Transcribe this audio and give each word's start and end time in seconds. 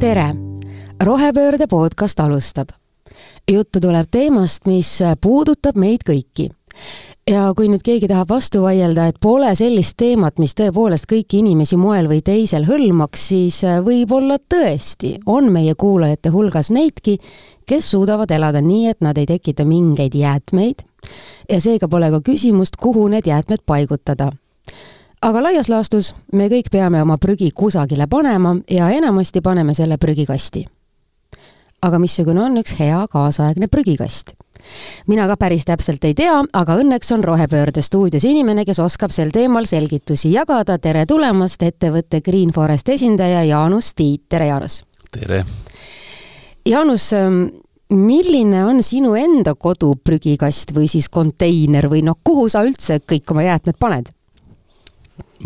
tere! 0.00 0.34
rohepöörde 1.00 1.66
podcast 1.66 2.20
alustab. 2.20 2.68
juttu 3.52 3.80
tuleb 3.80 4.06
teemast, 4.10 4.66
mis 4.66 4.98
puudutab 5.20 5.76
meid 5.76 6.00
kõiki. 6.08 6.48
ja 7.30 7.52
kui 7.56 7.68
nüüd 7.68 7.84
keegi 7.84 8.08
tahab 8.08 8.30
vastu 8.32 8.62
vaielda, 8.62 9.06
et 9.06 9.18
pole 9.20 9.52
sellist 9.54 9.98
teemat, 10.00 10.38
mis 10.38 10.56
tõepoolest 10.56 11.04
kõiki 11.10 11.42
inimesi 11.44 11.76
moel 11.76 12.08
või 12.08 12.22
teisel 12.24 12.64
hõlmaks, 12.64 13.26
siis 13.28 13.60
võib-olla 13.84 14.38
tõesti 14.40 15.18
on 15.26 15.52
meie 15.52 15.74
kuulajate 15.74 16.32
hulgas 16.32 16.70
neidki, 16.70 17.18
kes 17.66 17.90
suudavad 17.90 18.30
elada 18.30 18.64
nii, 18.64 18.86
et 18.88 19.04
nad 19.04 19.18
ei 19.18 19.26
tekita 19.26 19.68
mingeid 19.68 20.14
jäätmeid 20.14 20.80
ja 21.48 21.60
seega 21.60 21.88
pole 21.88 22.08
ka 22.10 22.22
küsimust, 22.24 22.80
kuhu 22.80 23.08
need 23.08 23.28
jäätmed 23.28 23.66
paigutada 23.66 24.32
aga 25.22 25.42
laias 25.44 25.68
laastus 25.68 26.14
me 26.32 26.48
kõik 26.48 26.70
peame 26.72 27.00
oma 27.02 27.18
prügi 27.20 27.50
kusagile 27.56 28.06
panema 28.08 28.54
ja 28.70 28.88
enamasti 28.90 29.40
paneme 29.44 29.74
selle 29.74 29.98
prügikasti. 29.98 30.64
aga 31.82 31.98
missugune 31.98 32.42
on 32.42 32.56
üks 32.60 32.78
hea 32.78 33.06
kaasaegne 33.12 33.68
prügikast? 33.68 34.32
mina 35.06 35.26
ka 35.26 35.36
päris 35.36 35.64
täpselt 35.64 36.04
ei 36.04 36.14
tea, 36.14 36.42
aga 36.52 36.76
õnneks 36.76 37.12
on 37.12 37.24
Rohepöörde 37.24 37.82
stuudios 37.82 38.24
inimene, 38.24 38.64
kes 38.64 38.78
oskab 38.78 39.10
sel 39.10 39.30
teemal 39.30 39.64
selgitusi 39.64 40.32
jagada. 40.32 40.78
tere 40.78 41.06
tulemast, 41.06 41.62
ettevõtte 41.62 42.20
Green 42.20 42.52
Forest 42.52 42.88
esindaja 42.88 43.44
Jaanus 43.44 43.94
Tiit, 43.94 44.22
tere 44.28 44.46
Jaanus! 44.46 44.84
tere! 45.12 45.44
Jaanus, 46.66 47.12
ähm, 47.12 47.44
milline 47.90 48.64
on 48.64 48.82
sinu 48.82 49.14
enda 49.14 49.54
kodu 49.54 49.94
prügikast 50.04 50.72
või 50.72 50.88
siis 50.88 51.08
konteiner 51.08 51.88
või 51.88 52.02
noh, 52.04 52.16
kuhu 52.24 52.48
sa 52.48 52.64
üldse 52.64 53.00
kõik 53.04 53.32
oma 53.32 53.42
jäätmed 53.42 53.76
paned? 53.80 54.12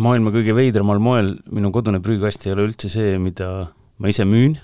Maailma 0.00 0.32
kõige 0.34 0.54
veidramal 0.56 1.00
moel 1.02 1.34
minu 1.54 1.70
kodune 1.74 2.00
prügikast 2.02 2.46
ei 2.46 2.54
ole 2.54 2.68
üldse 2.68 2.90
see, 2.92 3.16
mida 3.22 3.70
ma 3.98 4.10
ise 4.10 4.26
müün. 4.26 4.56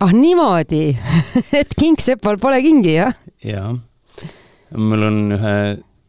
ah 0.00 0.12
niimoodi 0.12 0.96
et 1.60 1.74
kingsepal 1.78 2.38
pole 2.42 2.60
kingi, 2.62 2.96
jah? 2.98 3.14
jaa. 3.42 3.74
mul 4.76 5.06
on 5.08 5.20
ühe 5.38 5.56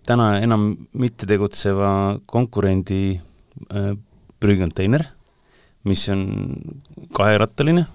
täna 0.08 0.38
enam 0.44 0.70
mitte 0.94 1.28
tegutseva 1.28 2.20
konkurendi 2.30 3.18
äh, 3.18 3.94
prügikonteiner, 4.40 5.04
mis 5.90 6.06
on 6.14 6.28
kaherattaline, 7.18 7.88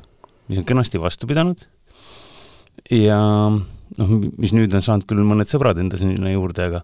mis 0.51 0.59
on 0.59 0.67
kenasti 0.67 1.01
vastu 1.01 1.31
pidanud 1.31 1.63
ja 2.91 3.19
noh, 3.53 4.13
mis 4.41 4.55
nüüd 4.57 4.75
on 4.75 4.85
saanud 4.85 5.07
küll 5.09 5.23
mõned 5.27 5.51
sõbrad 5.51 5.79
enda 5.81 6.01
sinna 6.01 6.33
juurde, 6.33 6.69
aga 6.69 6.83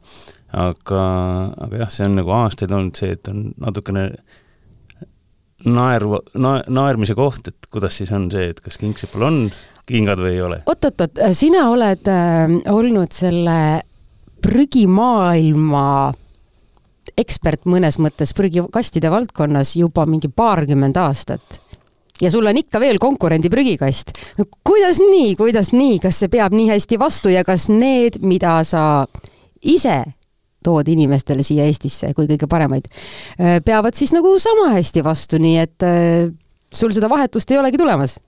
aga, 0.52 1.02
aga 1.64 1.82
jah, 1.84 1.91
see 1.92 2.06
on 2.08 2.20
nagu 2.20 2.32
aastaid 2.32 2.72
olnud 2.72 2.98
see, 2.98 3.16
et 3.18 3.28
on 3.32 3.50
natukene 3.60 4.04
naeru, 5.68 6.22
na-, 6.38 6.62
naermise 6.68 7.16
koht, 7.18 7.50
et 7.50 7.68
kuidas 7.72 7.98
siis 8.00 8.12
on 8.14 8.30
see, 8.32 8.48
et 8.52 8.62
kas 8.64 8.78
kingsipul 8.80 9.26
on 9.28 9.42
kingad 9.88 10.20
või 10.22 10.36
ei 10.36 10.42
ole? 10.44 10.62
oot-oot-oot, 10.69 11.20
sina 11.36 11.69
oled 11.72 12.08
äh, 12.12 12.56
olnud 12.72 13.12
selle 13.14 13.58
prügimaailma 14.44 15.86
ekspert 17.19 17.64
mõnes 17.66 17.98
mõttes 18.00 18.34
prügikastide 18.36 19.10
valdkonnas 19.10 19.74
juba 19.80 20.04
mingi 20.06 20.30
paarkümmend 20.30 21.00
aastat 21.00 21.58
ja 22.22 22.30
sul 22.30 22.46
on 22.46 22.58
ikka 22.60 22.80
veel 22.80 22.98
konkurendi 23.02 23.50
prügikast. 23.50 24.12
no 24.38 24.46
kuidas 24.64 25.00
nii, 25.02 25.34
kuidas 25.36 25.72
nii, 25.74 25.98
kas 26.02 26.22
see 26.22 26.32
peab 26.32 26.54
nii 26.56 26.70
hästi 26.72 26.98
vastu 27.00 27.32
ja 27.32 27.44
kas 27.44 27.69
need, 27.72 28.20
mida 28.22 28.60
sa 28.64 29.06
ise 29.62 30.00
tood 30.64 30.88
inimestele 30.90 31.44
siia 31.46 31.68
Eestisse 31.68 32.12
kui 32.16 32.26
kõige 32.30 32.48
paremaid, 32.50 32.88
peavad 33.64 33.94
siis 33.94 34.12
nagu 34.16 34.34
sama 34.42 34.72
hästi 34.74 35.04
vastu, 35.06 35.38
nii 35.42 35.58
et 35.62 35.86
sul 36.74 36.92
seda 36.96 37.10
vahetust 37.10 37.50
ei 37.50 37.60
olegi 37.60 37.80
tulemas? 37.80 38.18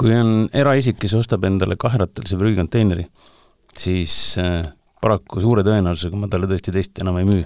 kui 0.00 0.14
on 0.16 0.48
eraisik, 0.56 0.96
kes 1.02 1.12
ostab 1.18 1.44
endale 1.44 1.76
kaherattalise 1.76 2.38
prügikonteineri, 2.40 3.04
siis 3.76 4.14
paraku 5.00 5.42
suure 5.42 5.64
tõenäosusega 5.66 6.18
ma 6.20 6.28
talle 6.30 6.48
tõesti 6.50 6.72
teist 6.74 7.00
enam 7.02 7.18
ei 7.20 7.28
müü. 7.28 7.44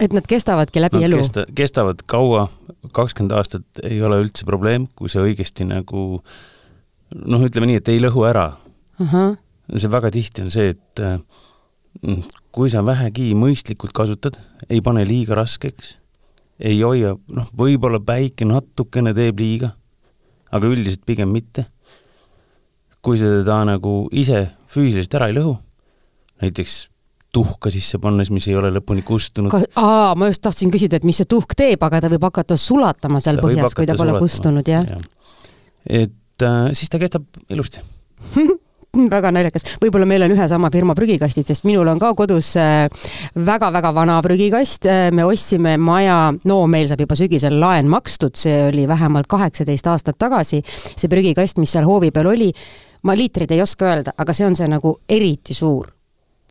et 0.00 0.14
nad 0.16 0.26
kestavadki 0.26 0.82
läbi 0.82 1.00
nad 1.00 1.08
elu? 1.08 1.20
Kesta, 1.22 1.46
kestavad 1.54 2.02
kaua, 2.10 2.48
kakskümmend 2.96 3.34
aastat 3.38 3.82
ei 3.82 4.00
ole 4.02 4.20
üldse 4.24 4.46
probleem, 4.48 4.88
kui 4.96 5.12
see 5.12 5.22
õigesti 5.22 5.66
nagu 5.68 6.06
noh, 7.14 7.44
ütleme 7.46 7.70
nii, 7.70 7.82
et 7.82 7.92
ei 7.92 8.02
lõhu 8.02 8.26
ära 8.28 8.48
uh. 8.54 9.12
-huh. 9.14 9.36
see 9.76 9.90
väga 9.90 10.10
tihti 10.14 10.46
on 10.46 10.50
see, 10.54 10.74
et 10.74 11.04
kui 12.54 12.70
sa 12.70 12.84
vähegi 12.86 13.32
mõistlikult 13.34 13.94
kasutad, 13.96 14.38
ei 14.70 14.80
pane 14.84 15.02
liiga 15.06 15.34
raskeks, 15.38 15.96
ei 16.62 16.78
hoia, 16.82 17.16
noh, 17.34 17.50
võib-olla 17.58 17.98
päike 17.98 18.46
natukene 18.46 19.14
teeb 19.16 19.42
liiga, 19.42 19.72
aga 20.54 20.70
üldiselt 20.70 21.02
pigem 21.06 21.32
mitte. 21.34 21.66
kui 23.04 23.18
sa 23.20 23.28
teda 23.28 23.58
nagu 23.68 24.06
ise 24.16 24.46
füüsiliselt 24.72 25.14
ära 25.18 25.26
ei 25.28 25.34
lõhu, 25.36 25.58
näiteks 26.40 26.76
tuhka 27.34 27.68
sisse 27.74 27.98
pannes, 28.00 28.30
mis 28.32 28.46
ei 28.48 28.56
ole 28.56 28.70
lõpuni 28.72 29.02
kustunud. 29.04 29.52
aa, 29.76 30.14
ma 30.14 30.30
just 30.30 30.40
tahtsin 30.46 30.70
küsida, 30.72 30.96
et 30.96 31.04
mis 31.04 31.18
see 31.20 31.28
tuhk 31.28 31.56
teeb, 31.58 31.82
aga 31.84 32.00
ta 32.04 32.12
võib 32.12 32.24
hakata 32.30 32.56
sulatama 32.56 33.20
seal 33.20 33.40
ta 33.40 33.48
põhjas, 33.48 33.74
kui 33.74 33.88
ta 33.90 33.98
pole 33.98 34.14
sulatama. 34.14 34.22
kustunud, 34.24 34.70
jah 34.70 34.86
ja.? 34.88 35.00
et 35.84 36.46
äh, 36.46 36.70
siis 36.72 36.88
ta 36.92 37.02
kestab 37.02 37.26
ilusti 37.50 37.82
väga 39.14 39.32
naljakas, 39.34 39.66
võib-olla 39.82 40.06
meil 40.08 40.26
on 40.26 40.34
ühe 40.34 40.46
sama 40.50 40.70
firma 40.74 40.94
prügikastid, 40.98 41.46
sest 41.48 41.66
minul 41.68 41.88
on 41.90 42.00
ka 42.02 42.12
kodus 42.18 42.52
väga-väga 43.34 43.90
äh, 43.90 43.96
vana 43.96 44.20
prügikast, 44.24 44.88
äh, 44.90 45.08
me 45.14 45.26
ostsime 45.28 45.76
maja, 45.80 46.18
no 46.48 46.60
meil 46.70 46.88
saab 46.90 47.04
juba 47.04 47.18
sügisel 47.18 47.58
laen 47.60 47.90
makstud, 47.92 48.36
see 48.38 48.68
oli 48.68 48.88
vähemalt 48.90 49.28
kaheksateist 49.30 49.90
aastat 49.90 50.18
tagasi, 50.20 50.62
see 50.64 51.10
prügikast, 51.10 51.60
mis 51.62 51.74
seal 51.74 51.88
hoovi 51.88 52.12
peal 52.14 52.32
oli, 52.32 52.50
ma 53.04 53.16
liitreid 53.16 53.52
ei 53.54 53.62
oska 53.64 53.90
öelda, 53.90 54.16
aga 54.18 54.36
see 54.36 54.48
on 54.48 54.56
see 54.58 54.70
nagu 54.70 54.96
eriti 55.08 55.54
suur. 55.54 55.90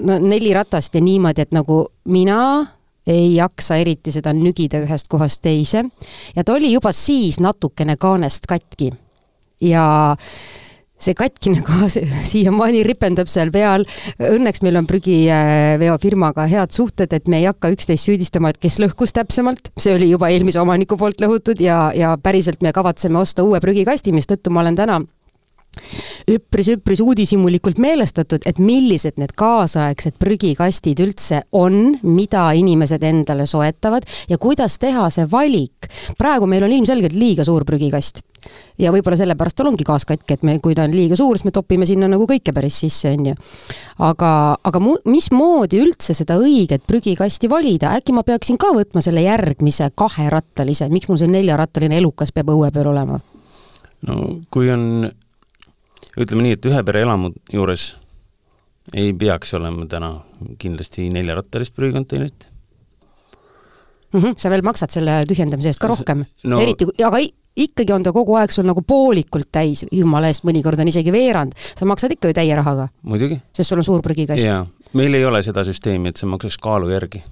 no 0.04 0.16
neli 0.20 0.54
ratast 0.54 0.96
ja 0.96 1.02
niimoodi, 1.02 1.42
et 1.42 1.52
nagu 1.54 1.84
mina 2.10 2.66
ei 3.08 3.36
jaksa 3.36 3.75
eriti 3.81 4.12
seda 4.16 4.34
nügida 4.34 4.80
ühest 4.84 5.10
kohast 5.12 5.42
teise. 5.44 5.84
Ja 6.36 6.44
ta 6.44 6.56
oli 6.56 6.72
juba 6.72 6.92
siis 6.96 7.40
natukene 7.44 7.98
kaanest 8.00 8.48
katki. 8.48 8.92
Ja 9.62 10.16
see 11.00 11.16
katkine 11.18 11.64
gaas 11.66 11.98
siiamaani 12.31 12.84
ripendab 12.88 13.31
seal 13.31 13.52
peal. 13.54 13.88
Õnneks 14.24 14.64
meil 14.66 14.80
on 14.80 14.90
prügiveofirmaga 14.90 16.48
head 16.52 16.76
suhted, 16.76 17.14
et 17.14 17.31
me 17.31 17.42
ei 17.42 17.50
hakka 17.50 17.74
üksteist 17.74 18.09
süüdistama, 18.09 18.54
et 18.54 18.62
kes 18.62 18.80
lõhkus 18.84 19.16
täpsemalt. 19.16 19.74
see 19.80 19.96
oli 19.96 20.12
juba 20.12 20.30
eelmise 20.34 20.62
omaniku 20.62 20.98
poolt 21.00 21.22
lõhutud 21.24 21.62
ja, 21.64 21.90
ja 21.96 22.16
päriselt 22.22 22.62
me 22.62 22.74
kavatseme 22.76 23.20
osta 23.20 23.44
uue 23.44 23.62
prügikasti, 23.64 24.16
mistõttu 24.16 24.54
ma 24.54 24.64
olen 24.64 24.80
täna 24.80 25.02
üpris-üpris 26.30 27.02
uudishimulikult 27.02 27.80
meelestatud, 27.81 28.44
et 28.46 28.60
millised 28.62 29.18
need 29.18 29.34
kaasaegsed 29.40 30.20
prügikastid 30.22 31.02
üldse 31.02 31.42
on, 31.58 31.96
mida 32.06 32.46
inimesed 32.58 33.04
endale 33.10 33.48
soetavad 33.50 34.06
ja 34.30 34.38
kuidas 34.38 34.78
teha 34.78 35.10
see 35.14 35.25
valik. 35.31 35.90
praegu 36.18 36.46
meil 36.46 36.68
on 36.68 36.78
ilmselgelt 36.78 37.18
liiga 37.18 37.48
suur 37.48 37.66
prügikast 37.66 38.22
ja 38.81 38.92
võib-olla 38.94 39.18
sellepärast 39.20 39.58
tal 39.59 39.70
ongi 39.70 39.86
gaas 39.88 40.06
katki, 40.09 40.38
et 40.38 40.46
me, 40.48 40.58
kui 40.64 40.76
ta 40.78 40.86
on 40.88 40.94
liiga 40.96 41.18
suur, 41.20 41.38
siis 41.38 41.48
me 41.48 41.54
topime 41.56 41.88
sinna 41.90 42.09
nagu 42.12 42.28
kõike 42.30 42.54
päris 42.56 42.80
sisse, 42.84 43.14
on 43.14 43.31
ju. 43.31 43.36
aga, 44.04 44.31
aga 44.64 44.81
mu-, 44.84 45.00
mismoodi 45.09 45.81
üldse 45.84 46.16
seda 46.18 46.38
õiget 46.42 46.86
prügikasti 46.90 47.50
valida, 47.52 47.94
äkki 47.98 48.16
ma 48.16 48.26
peaksin 48.28 48.59
ka 48.62 48.74
võtma 48.76 49.04
selle 49.06 49.26
järgmise 49.26 49.90
kaherattalise, 49.96 50.90
miks 50.94 51.09
mul 51.12 51.22
see 51.22 51.31
neljarattaline 51.31 52.00
elukas 52.02 52.34
peab 52.36 52.54
õue 52.54 52.72
peal 52.74 52.92
olema? 52.94 53.20
no 54.08 54.22
kui 54.54 54.72
on, 54.74 55.10
ütleme 56.20 56.48
nii, 56.48 56.58
et 56.58 56.72
ühe 56.72 56.86
pere 56.86 57.06
elamu 57.06 57.34
juures 57.54 57.94
ei 58.94 59.14
peaks 59.16 59.54
olema 59.56 59.86
täna 59.90 60.16
kindlasti 60.60 61.08
neljarattalist 61.14 61.75
prügikonteinerit 61.78 62.50
mm. 64.13 64.19
-hmm. 64.19 64.35
sa 64.38 64.50
veel 64.50 64.63
maksad 64.66 64.94
selle 64.94 65.24
tühjendamise 65.29 65.74
eest 65.74 65.81
ka 65.81 65.90
rohkem 65.91 66.25
no,, 66.44 66.60
eriti, 66.62 66.88
aga 67.04 67.21
ikkagi 67.56 67.94
on 67.94 68.04
ta 68.04 68.13
kogu 68.13 68.36
aeg 68.39 68.51
sul 68.51 68.65
nagu 68.65 68.81
poolikult 68.88 69.50
täis, 69.54 69.83
jumala 69.92 70.31
eest, 70.31 70.45
mõnikord 70.48 70.80
on 70.81 70.89
isegi 70.89 71.13
veerand. 71.13 71.54
sa 71.54 71.86
maksad 71.86 72.15
ikka 72.15 72.31
ju 72.31 72.38
täie 72.39 72.56
rahaga. 72.56 72.88
muidugi. 73.01 73.39
sest 73.54 73.69
sul 73.69 73.77
on 73.77 73.83
suur 73.83 74.01
prügikast. 74.01 74.74
meil 74.94 75.13
ei 75.13 75.25
ole 75.25 75.44
seda 75.44 75.63
süsteemi, 75.63 76.10
et 76.10 76.18
sa 76.18 76.27
maksaks 76.27 76.57
kaalu 76.57 76.89
järgi. 76.89 77.24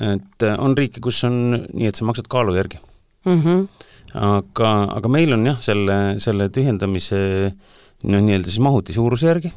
et 0.00 0.42
äh, 0.42 0.58
on 0.58 0.76
riike, 0.76 1.00
kus 1.00 1.24
on 1.24 1.60
nii, 1.72 1.86
et 1.86 1.96
sa 1.96 2.04
maksad 2.04 2.28
kaalu 2.28 2.54
järgi 2.56 2.78
mm. 3.24 3.42
-hmm. 3.42 3.68
aga, 4.14 4.72
aga 5.00 5.08
meil 5.08 5.32
on 5.32 5.46
jah, 5.46 5.60
selle, 5.60 6.18
selle 6.18 6.48
tühjendamise 6.48 7.52
noh, 8.04 8.20
nii-öelda 8.20 8.50
siis 8.50 8.60
mahuti 8.60 8.92
suuruse 8.92 9.26
järgi 9.26 9.52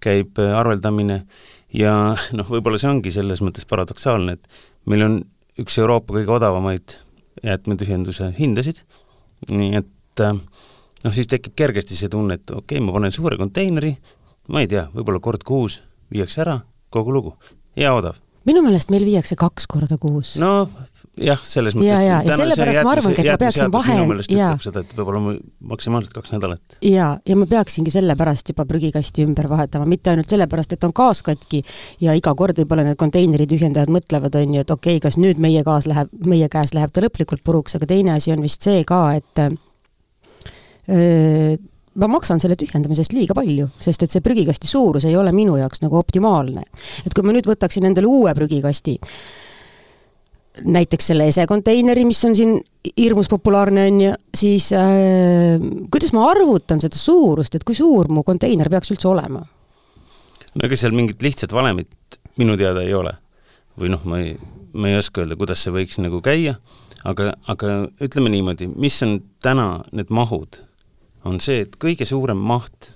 käib 0.00 0.38
äh, 0.38 0.58
arveldamine 0.58 1.24
ja 1.76 1.94
noh, 2.36 2.48
võib-olla 2.48 2.80
see 2.80 2.90
ongi 2.90 3.12
selles 3.14 3.42
mõttes 3.44 3.68
paradoksaalne, 3.68 4.36
et 4.36 4.90
meil 4.90 5.04
on 5.06 5.20
üks 5.60 5.78
Euroopa 5.82 6.16
kõige 6.16 6.34
odavamaid 6.38 6.96
jäätmetühjenduse 7.44 8.32
hindasid, 8.38 8.82
nii 9.50 9.76
et 9.80 10.24
äh, 10.24 10.34
noh, 11.04 11.14
siis 11.14 11.30
tekib 11.30 11.56
kergesti 11.58 11.98
see 11.98 12.10
tunne, 12.12 12.38
et 12.40 12.50
okei 12.50 12.78
okay,, 12.78 12.84
ma 12.84 12.94
panen 12.96 13.14
suure 13.14 13.38
konteineri, 13.40 13.94
ma 14.50 14.64
ei 14.64 14.70
tea, 14.70 14.88
võib-olla 14.94 15.22
kord 15.24 15.46
kuus 15.46 15.80
viiakse 16.12 16.42
ära, 16.44 16.58
kogu 16.92 17.14
lugu, 17.14 17.36
hea 17.78 17.92
odav. 17.94 18.18
minu 18.48 18.64
meelest 18.64 18.90
meil 18.90 19.04
viiakse 19.06 19.38
kaks 19.38 19.68
korda 19.70 19.98
kuus. 20.00 20.36
no 20.42 20.68
jah, 21.18 21.40
selles 21.42 21.74
mõttes. 21.74 21.88
ja, 21.90 22.00
ja, 22.04 22.18
ja 22.24 22.36
sellepärast 22.38 22.82
ma 22.86 22.92
arvangi, 22.94 23.22
et 23.22 23.30
ma 23.30 23.38
peaksin 23.40 23.72
vahe, 23.74 23.96
jaa. 24.34 24.50
seda, 24.62 24.82
et 24.84 24.92
peab 24.96 25.10
olema 25.12 25.34
maksimaalselt 25.72 26.14
kaks 26.16 26.34
nädalat. 26.34 26.76
jaa, 26.86 27.10
ja 27.26 27.38
ma 27.38 27.48
peaksingi 27.50 27.92
sellepärast 27.94 28.52
juba 28.52 28.66
prügikasti 28.68 29.24
ümber 29.26 29.48
vahetama, 29.50 29.88
mitte 29.90 30.14
ainult 30.14 30.30
sellepärast, 30.30 30.76
et 30.76 30.86
on 30.86 30.94
gaas 30.96 31.22
katki 31.26 31.62
ja 32.04 32.14
iga 32.18 32.34
kord 32.38 32.60
võib-olla 32.62 32.86
need 32.86 33.00
konteineri 33.00 33.48
tühjendajad 33.50 33.92
mõtlevad, 33.92 34.38
on 34.40 34.54
ju, 34.54 34.66
et 34.66 34.76
okei 34.76 34.98
okay,, 34.98 35.06
kas 35.08 35.18
nüüd 35.20 35.42
meie 35.42 35.64
gaas 35.66 35.88
läheb, 35.90 36.12
meie 36.26 36.48
käes 36.52 36.74
läheb 36.76 36.94
ta 36.94 37.04
lõplikult 37.04 37.44
puruks, 37.44 37.76
aga 37.78 37.90
teine 37.90 38.14
asi 38.16 38.34
on 38.34 38.44
vist 38.44 38.62
see 38.66 38.84
ka, 38.88 39.02
et 39.18 39.44
öö, 40.90 41.58
ma 42.00 42.08
maksan 42.10 42.40
selle 42.42 42.56
tühjendamisest 42.58 43.14
liiga 43.16 43.34
palju, 43.36 43.68
sest 43.82 44.06
et 44.06 44.14
see 44.14 44.22
prügikasti 44.24 44.70
suurus 44.70 45.06
ei 45.08 45.16
ole 45.18 45.32
minu 45.34 45.56
jaoks 45.58 45.82
nagu 45.84 45.98
optimaalne. 45.98 46.62
et 47.04 47.14
kui 47.14 47.26
ma 47.26 47.34
nüüd 47.34 47.48
võtaksin 47.50 47.86
endale 47.88 48.06
uue 48.06 48.34
prügikasti, 48.36 48.98
näiteks 50.64 51.10
selle 51.12 51.28
esekonteineri, 51.30 52.04
mis 52.08 52.20
on 52.26 52.34
siin 52.36 52.56
hirmus 52.98 53.28
populaarne, 53.30 53.86
on 53.90 54.00
ju, 54.02 54.12
siis 54.36 54.70
äh, 54.76 55.60
kuidas 55.92 56.12
ma 56.16 56.26
arvutan 56.30 56.82
seda 56.82 56.98
suurust, 56.98 57.54
et 57.54 57.66
kui 57.66 57.76
suur 57.78 58.10
mu 58.12 58.24
konteiner 58.26 58.70
peaks 58.72 58.92
üldse 58.94 59.08
olema? 59.10 59.42
no 60.50 60.66
ega 60.66 60.76
seal 60.78 60.96
mingit 60.96 61.22
lihtsat 61.22 61.52
valemit 61.54 62.18
minu 62.40 62.56
teada 62.58 62.82
ei 62.82 62.94
ole. 62.96 63.14
või 63.78 63.92
noh, 63.92 64.02
ma 64.10 64.18
ei, 64.20 64.34
ma 64.74 64.90
ei 64.90 64.98
oska 64.98 65.22
öelda, 65.22 65.38
kuidas 65.38 65.62
see 65.62 65.72
võiks 65.72 66.00
nagu 66.02 66.18
käia, 66.24 66.56
aga, 67.06 67.30
aga 67.48 67.76
ütleme 68.02 68.32
niimoodi, 68.34 68.66
mis 68.74 68.98
on 69.06 69.20
täna 69.44 69.84
need 69.94 70.10
mahud 70.10 70.58
on 71.24 71.40
see, 71.42 71.64
et 71.64 71.76
kõige 71.80 72.06
suurem 72.08 72.40
maht, 72.40 72.90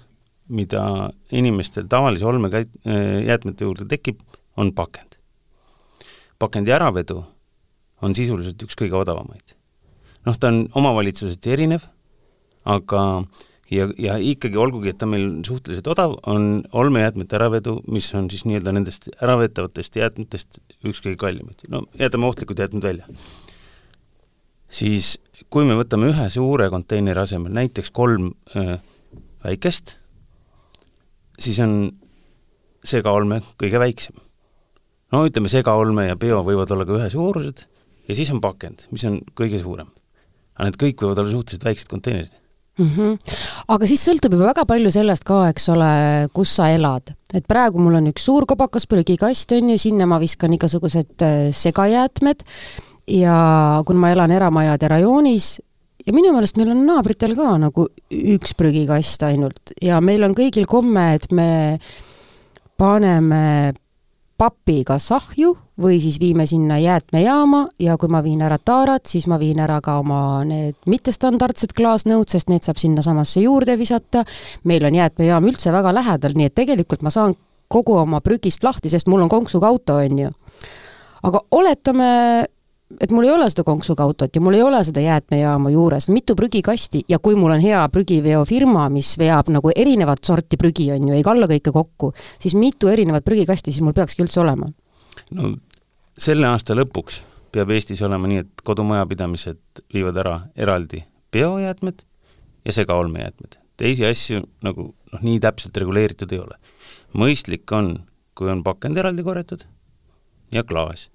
mida 0.54 1.10
inimestel 1.32 1.86
tavalise 1.90 2.26
olmejäätmete 2.28 3.64
juurde 3.64 3.86
tekib, 3.88 4.20
on 4.56 4.72
pakend. 4.74 5.18
pakendi 6.38 6.72
äravedu 6.72 7.22
on 8.02 8.14
sisuliselt 8.16 8.62
üks 8.66 8.76
kõige 8.78 8.96
odavamaid. 8.98 9.56
noh, 10.24 10.38
ta 10.40 10.48
on 10.48 10.64
omavalitsuseti 10.74 11.52
erinev, 11.52 11.84
aga 12.64 13.02
ja, 13.70 13.88
ja 14.00 14.16
ikkagi 14.20 14.58
olgugi, 14.60 14.92
et 14.92 15.00
ta 15.00 15.08
meil 15.08 15.26
suhteliselt 15.46 15.88
odav, 15.94 16.16
on 16.30 16.62
olmejäätmete 16.72 17.38
äravedu, 17.38 17.78
mis 17.92 18.08
on 18.16 18.28
siis 18.32 18.44
nii-öelda 18.48 18.74
nendest 18.76 19.08
äraveetavatest 19.22 19.98
jäätmetest 20.00 20.60
üks 20.84 21.02
kõige 21.04 21.18
kallimaid. 21.20 21.66
no 21.68 21.84
jätame 22.00 22.28
ohtlikud 22.30 22.58
jäätmed 22.58 22.82
välja. 22.84 23.06
siis 24.68 25.18
kui 25.50 25.66
me 25.68 25.76
võtame 25.78 26.10
ühe 26.12 26.28
suure 26.32 26.70
konteineri 26.70 27.20
asemel 27.20 27.52
näiteks 27.54 27.92
kolm 27.94 28.32
öö, 28.56 28.78
väikest, 29.44 29.96
siis 31.38 31.60
on 31.60 31.92
segaolme 32.84 33.42
kõige 33.60 33.80
väiksem. 33.80 34.16
no 35.12 35.24
ütleme, 35.28 35.48
segaolme 35.48 36.08
ja 36.08 36.16
bio 36.16 36.42
võivad 36.46 36.72
olla 36.74 36.88
ka 36.88 36.98
ühesuurused 36.98 37.68
ja 38.08 38.16
siis 38.16 38.30
on 38.34 38.40
pakend, 38.44 38.86
mis 38.94 39.04
on 39.08 39.20
kõige 39.36 39.60
suurem. 39.62 39.90
aga 40.54 40.70
need 40.70 40.80
kõik 40.80 41.02
võivad 41.02 41.22
olla 41.22 41.30
suhteliselt 41.30 41.68
väiksed 41.68 41.90
konteinerid 41.90 42.34
mm. 42.78 42.88
-hmm. 42.96 43.36
aga 43.68 43.86
siis 43.86 44.04
sõltub 44.06 44.34
juba 44.36 44.50
väga 44.52 44.64
palju 44.68 44.92
sellest 44.94 45.24
ka, 45.24 45.48
eks 45.50 45.68
ole, 45.74 45.90
kus 46.32 46.54
sa 46.56 46.70
elad. 46.70 47.14
et 47.34 47.46
praegu 47.48 47.78
mul 47.82 48.00
on 48.00 48.10
üks 48.12 48.24
suur 48.24 48.46
kobakas 48.46 48.86
prügikast, 48.86 49.52
on 49.52 49.70
ju, 49.74 49.78
sinna 49.78 50.06
ma 50.06 50.18
viskan 50.22 50.52
igasugused 50.52 51.22
äh, 51.22 51.50
segajäätmed 51.52 52.44
ja 53.08 53.82
kuna 53.86 54.00
ma 54.00 54.10
elan 54.10 54.30
eramajade 54.30 54.88
rajoonis 54.88 55.60
ja 56.06 56.12
minu 56.12 56.32
meelest 56.32 56.56
meil 56.56 56.72
on 56.74 56.86
naabritel 56.86 57.34
ka 57.36 57.56
nagu 57.58 57.88
üks 58.10 58.54
prügikast 58.58 59.22
ainult 59.22 59.74
ja 59.82 60.00
meil 60.00 60.24
on 60.24 60.34
kõigil 60.36 60.66
komme, 60.66 61.14
et 61.14 61.30
me 61.32 61.78
paneme 62.76 63.72
papiga 64.38 64.98
sahju 64.98 65.54
või 65.80 65.98
siis 66.00 66.20
viime 66.20 66.46
sinna 66.46 66.78
jäätmejaama 66.78 67.66
ja 67.78 67.96
kui 67.98 68.08
ma 68.08 68.22
viin 68.22 68.42
ära 68.46 68.58
taarat, 68.62 69.06
siis 69.10 69.26
ma 69.26 69.38
viin 69.38 69.58
ära 69.58 69.80
ka 69.82 69.98
oma 69.98 70.44
need 70.46 70.76
mittestandardsed 70.86 71.74
klaasnõud, 71.74 72.30
sest 72.30 72.50
need 72.52 72.62
saab 72.66 72.78
sinnasamasse 72.78 73.42
juurde 73.42 73.78
visata. 73.78 74.24
meil 74.64 74.84
on 74.84 74.94
jäätmejaam 74.94 75.44
üldse 75.50 75.72
väga 75.72 75.94
lähedal, 75.94 76.32
nii 76.34 76.46
et 76.46 76.54
tegelikult 76.54 77.02
ma 77.02 77.10
saan 77.10 77.34
kogu 77.68 77.96
oma 77.98 78.20
prügist 78.20 78.62
lahti, 78.62 78.90
sest 78.90 79.08
mul 79.10 79.24
on 79.24 79.28
konksuga 79.28 79.66
auto, 79.66 79.96
on 79.98 80.18
ju. 80.18 80.30
aga 81.22 81.40
oletame, 81.50 82.46
et 83.00 83.10
mul 83.10 83.24
ei 83.24 83.32
ole 83.34 83.50
seda 83.50 83.64
konksuga 83.64 84.04
autot 84.04 84.36
ja 84.36 84.40
mul 84.40 84.54
ei 84.54 84.62
ole 84.62 84.84
seda 84.84 85.00
jäätmejaama 85.00 85.74
juures, 85.74 86.08
mitu 86.08 86.36
prügikasti 86.38 87.02
ja 87.08 87.18
kui 87.18 87.34
mul 87.34 87.50
on 87.50 87.60
hea 87.64 87.82
prügiveofirma, 87.88 88.86
mis 88.94 89.16
veab 89.18 89.50
nagu 89.50 89.74
erinevat 89.74 90.22
sorti 90.22 90.56
prügi, 90.56 90.92
on 90.94 91.08
ju, 91.08 91.18
ei 91.18 91.26
kalla 91.26 91.50
kõike 91.50 91.74
kokku, 91.74 92.14
siis 92.38 92.54
mitu 92.54 92.92
erinevat 92.92 93.24
prügikasti 93.24 93.74
siis 93.74 93.82
mul 93.82 93.96
peakski 93.96 94.22
üldse 94.22 94.44
olema? 94.44 94.70
No 95.30 95.54
selle 96.18 96.46
aasta 96.46 96.76
lõpuks 96.76 97.22
peab 97.54 97.70
Eestis 97.70 98.02
olema 98.02 98.28
nii, 98.30 98.42
et 98.44 98.64
kodumajapidamised 98.66 99.84
viivad 99.94 100.18
ära 100.20 100.40
eraldi 100.56 101.04
biojäätmed 101.34 102.02
ja 102.64 102.72
segaolmejäätmed. 102.72 103.58
teisi 103.76 104.06
asju 104.06 104.42
nagu 104.62 104.94
noh, 105.12 105.22
nii 105.22 105.40
täpselt 105.40 105.76
reguleeritud 105.76 106.32
ei 106.32 106.38
ole. 106.38 106.58
mõistlik 107.14 107.72
on, 107.72 107.96
kui 108.34 108.50
on 108.50 108.62
pakend 108.62 108.98
eraldi 108.98 109.22
korjatud 109.22 109.66
ja 110.52 110.64
klaas. 110.64 111.08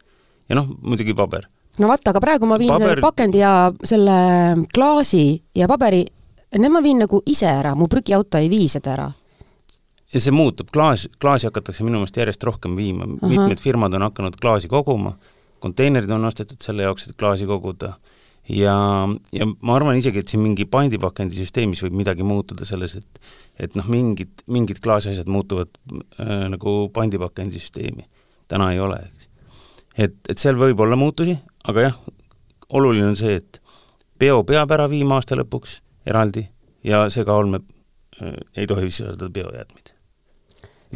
ja 0.50 0.56
noh, 0.56 0.68
muidugi 0.82 1.14
paber 1.14 1.48
no 1.80 1.88
vaata, 1.88 2.12
aga 2.12 2.22
praegu 2.24 2.48
ma 2.50 2.60
viin 2.60 2.72
Paber... 2.72 3.02
pakendi 3.02 3.42
ja 3.42 3.72
selle 3.84 4.18
klaasi 4.74 5.42
ja 5.56 5.68
paberi, 5.68 6.04
need 6.58 6.72
ma 6.74 6.84
viin 6.84 7.04
nagu 7.06 7.22
ise 7.26 7.48
ära, 7.50 7.76
mu 7.76 7.88
prügiauto 7.92 8.40
ei 8.40 8.50
vii 8.52 8.68
seda 8.72 8.94
ära. 8.96 9.10
Ja 10.14 10.22
see 10.22 10.34
muutub, 10.34 10.72
klaas, 10.74 11.08
klaasi 11.22 11.50
hakatakse 11.50 11.86
minu 11.86 12.00
meelest 12.02 12.18
järjest 12.18 12.44
rohkem 12.48 12.78
viima, 12.80 13.08
mitmed 13.22 13.62
firmad 13.62 13.94
on 13.94 14.08
hakanud 14.08 14.40
klaasi 14.42 14.72
koguma, 14.72 15.16
konteinerid 15.60 16.10
on 16.16 16.26
ostetud 16.26 16.62
selle 16.64 16.88
jaoks, 16.88 17.10
et 17.10 17.20
klaasi 17.20 17.46
koguda 17.50 17.94
ja, 18.50 18.76
ja 19.32 19.48
ma 19.62 19.76
arvan 19.76 20.00
isegi, 20.00 20.24
et 20.24 20.32
siin 20.32 20.42
mingi 20.44 20.66
pandipakendi 20.70 21.38
süsteemis 21.38 21.84
võib 21.86 22.00
midagi 22.02 22.26
muutuda 22.26 22.68
selles, 22.68 22.98
et 23.02 23.22
et 23.60 23.76
noh, 23.76 23.88
mingid, 23.92 24.46
mingid 24.48 24.80
klaasiasjad 24.84 25.28
muutuvad 25.28 25.72
äh, 26.20 26.48
nagu 26.52 26.90
pandipakendi 26.96 27.60
süsteemi. 27.60 28.08
täna 28.48 28.72
ei 28.72 28.80
ole, 28.80 29.02
eks. 29.06 29.28
et, 29.98 30.16
et 30.30 30.38
seal 30.38 30.58
võib 30.58 30.80
olla 30.80 30.96
muutusi, 30.96 31.36
aga 31.68 31.90
jah, 31.90 32.00
oluline 32.74 33.12
on 33.12 33.20
see, 33.20 33.36
et 33.36 33.62
peo 34.18 34.44
peab 34.48 34.72
ära 34.72 34.88
viima 34.90 35.20
aasta 35.20 35.38
lõpuks 35.38 35.80
eraldi 36.08 36.48
ja 36.84 37.04
segaolme 37.10 37.62
äh, 37.62 38.36
ei 38.56 38.68
tohi 38.68 38.90
sisaldada 38.90 39.30
biojäätmeid. 39.30 39.99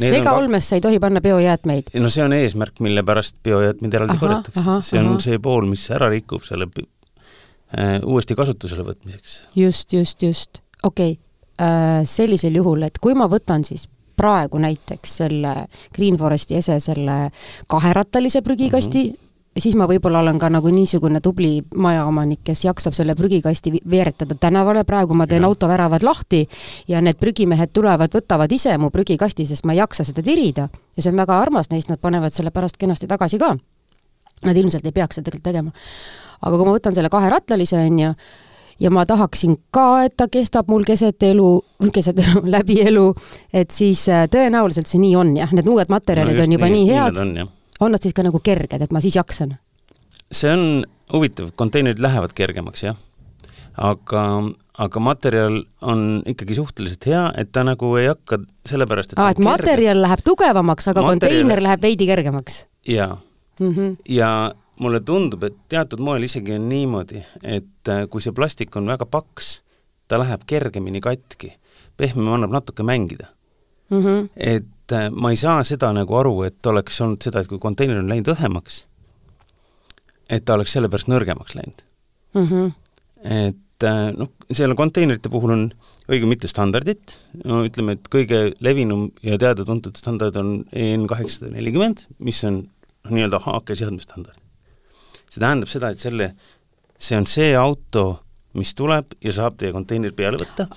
Segaolmesse 0.00 0.74
ka... 0.74 0.76
ei 0.76 0.80
tohi 0.80 1.00
panna 1.00 1.20
biojäätmeid? 1.24 1.94
no 2.00 2.10
see 2.10 2.24
on 2.24 2.32
eesmärk, 2.36 2.80
mille 2.84 3.02
pärast 3.06 3.36
biojäätmeid 3.42 3.94
eraldi 3.94 4.18
korjatakse. 4.20 4.64
see 4.90 5.00
on 5.00 5.14
aha. 5.14 5.24
see 5.26 5.38
pool, 5.42 5.66
mis 5.70 5.86
ära 5.94 6.10
rikub 6.12 6.44
selle 6.46 6.68
äh, 6.74 7.98
uuesti 8.02 8.34
kasutusele 8.38 8.86
võtmiseks. 8.86 9.36
just, 9.56 9.92
just, 9.92 10.22
just, 10.22 10.62
okei 10.82 11.16
okay. 11.16 11.22
äh,. 11.60 12.00
Sellisel 12.08 12.56
juhul, 12.60 12.82
et 12.82 12.98
kui 13.02 13.14
ma 13.14 13.28
võtan 13.30 13.64
siis 13.64 13.88
praegu 14.16 14.58
näiteks 14.62 15.16
selle 15.22 15.54
Green 15.94 16.16
Foresti 16.18 16.58
ese 16.60 16.78
selle 16.80 17.30
kaherattalise 17.68 18.42
prügikasti 18.42 19.04
mm, 19.04 19.12
-hmm 19.12 19.23
siis 19.58 19.76
ma 19.78 19.86
võib-olla 19.88 20.20
olen 20.24 20.38
ka 20.38 20.48
nagu 20.52 20.70
niisugune 20.72 21.20
tubli 21.22 21.58
majaomanik, 21.76 22.42
kes 22.44 22.64
jaksab 22.66 22.96
selle 22.96 23.14
prügikasti 23.18 23.72
veeretada 23.90 24.36
tänavale, 24.40 24.84
praegu 24.84 25.14
ma 25.14 25.26
teen 25.30 25.42
ja. 25.42 25.48
autoväravad 25.48 26.02
lahti 26.02 26.44
ja 26.88 27.02
need 27.04 27.20
prügimehed 27.20 27.72
tulevad, 27.72 28.12
võtavad 28.14 28.52
ise 28.52 28.76
mu 28.78 28.90
prügikasti, 28.94 29.46
sest 29.46 29.66
ma 29.66 29.76
ei 29.76 29.82
jaksa 29.82 30.06
seda 30.06 30.22
tirida. 30.22 30.68
ja 30.96 31.02
see 31.02 31.12
on 31.12 31.22
väga 31.22 31.38
armas 31.40 31.70
neist, 31.70 31.88
nad 31.88 32.02
panevad 32.02 32.34
selle 32.34 32.50
pärast 32.50 32.76
kenasti 32.78 33.06
tagasi 33.10 33.38
ka. 33.38 33.54
Nad 34.44 34.56
ilmselt 34.56 34.84
ei 34.84 34.92
peaks 34.92 35.16
seda 35.16 35.30
tegelikult 35.30 35.44
tegema. 35.44 35.70
aga 36.42 36.56
kui 36.56 36.66
ma 36.66 36.74
võtan 36.74 36.94
selle 36.94 37.08
kaherattalise, 37.08 37.78
on 37.86 37.98
ju, 37.98 38.14
ja 38.80 38.90
ma 38.90 39.06
tahaksin 39.06 39.56
ka, 39.70 40.04
et 40.04 40.16
ta 40.16 40.26
kestab 40.28 40.68
mul 40.68 40.84
keset 40.84 41.22
elu, 41.22 41.50
keset 41.94 42.18
elu, 42.18 42.42
läbi 42.56 42.82
elu, 42.82 43.12
et 43.52 43.70
siis 43.70 44.08
äh, 44.10 44.26
tõenäoliselt 44.28 44.90
see 44.90 44.98
nii 44.98 45.16
on 45.16 45.36
jah, 45.38 45.52
need 45.54 45.68
uued 45.68 45.92
materjalid 45.94 46.42
no 46.42 46.48
on 46.48 46.56
juba 46.58 46.66
nii, 46.68 46.88
nii 46.88 46.96
head 46.98 47.22
nii 47.22 47.52
on 47.80 47.94
nad 47.94 48.02
siis 48.02 48.14
ka 48.14 48.24
nagu 48.26 48.40
kerged, 48.42 48.82
et 48.82 48.92
ma 48.92 49.00
siis 49.00 49.16
jaksan? 49.16 49.56
see 50.32 50.50
on 50.50 50.84
huvitav, 51.12 51.50
konteinerid 51.56 52.00
lähevad 52.02 52.32
kergemaks, 52.34 52.82
jah. 52.82 52.96
aga, 53.76 54.24
aga 54.78 55.00
materjal 55.00 55.60
on 55.82 56.22
ikkagi 56.26 56.56
suhteliselt 56.58 57.06
hea, 57.06 57.24
et 57.38 57.52
ta 57.52 57.64
nagu 57.66 57.94
ei 58.00 58.08
hakka 58.10 58.40
sellepärast, 58.68 59.14
et 59.14 59.22
aa, 59.22 59.30
et 59.34 59.42
materjal 59.44 60.02
läheb 60.02 60.24
tugevamaks, 60.26 60.90
aga 60.92 61.04
materjal... 61.04 61.40
konteiner 61.40 61.62
läheb 61.68 61.82
veidi 61.82 62.08
kergemaks? 62.10 62.64
jaa 62.88 63.16
mm. 63.60 63.70
-hmm. 63.70 63.96
ja 64.08 64.54
mulle 64.80 65.00
tundub, 65.00 65.42
et 65.42 65.56
teatud 65.68 66.00
moel 66.00 66.22
isegi 66.22 66.54
on 66.54 66.68
niimoodi, 66.68 67.22
et 67.42 67.88
äh, 67.88 68.08
kui 68.10 68.22
see 68.22 68.32
plastik 68.32 68.76
on 68.76 68.86
väga 68.86 69.06
paks, 69.06 69.60
ta 70.08 70.18
läheb 70.18 70.42
kergemini 70.46 71.00
katki. 71.00 71.54
pehmem 71.96 72.32
annab 72.32 72.50
natuke 72.50 72.82
mängida 72.82 73.26
mm. 73.90 74.02
-hmm. 74.02 74.28
et 74.36 74.64
äh, 74.92 75.10
ma 75.10 75.32
ei 75.32 75.38
saa 75.40 75.62
seda 75.66 75.92
nagu 75.96 76.16
aru, 76.18 76.34
et 76.48 76.66
oleks 76.66 77.00
olnud 77.04 77.24
seda, 77.24 77.40
et 77.40 77.50
kui 77.50 77.60
konteiner 77.62 78.00
on 78.02 78.10
läinud 78.10 78.32
õhemaks, 78.34 78.84
et 80.32 80.44
ta 80.44 80.56
oleks 80.58 80.74
sellepärast 80.76 81.10
nõrgemaks 81.12 81.56
läinud 81.58 81.84
mm. 82.34 82.46
-hmm. 82.48 82.72
et 83.24 83.86
äh, 83.88 84.06
noh, 84.16 84.32
selle 84.50 84.76
konteinerite 84.78 85.32
puhul 85.32 85.54
on 85.56 85.66
õige 86.08 86.28
mitu 86.28 86.48
standardit, 86.48 87.16
no 87.44 87.62
ütleme, 87.64 87.96
et 87.96 88.10
kõige 88.12 88.52
levinum 88.60 89.10
ja 89.22 89.38
teada-tuntud 89.40 89.96
standard 89.96 90.36
on 90.36 90.64
EN 90.72 91.06
kaheksasada 91.08 91.52
nelikümmend, 91.54 92.06
mis 92.18 92.44
on 92.44 92.64
nii-öelda 93.10 93.40
haake 93.44 93.76
seadmestandard. 93.76 94.40
see 95.30 95.40
tähendab 95.40 95.68
seda, 95.68 95.90
et 95.90 95.98
selle, 95.98 96.34
see 96.98 97.16
on 97.18 97.26
see 97.26 97.54
auto, 97.58 98.20
mis 98.54 98.74
tuleb 98.74 99.16
ja 99.24 99.32
saab 99.32 99.56
teie 99.58 99.72
konteineri 99.72 100.14
peale 100.14 100.38
võtta 100.38 100.68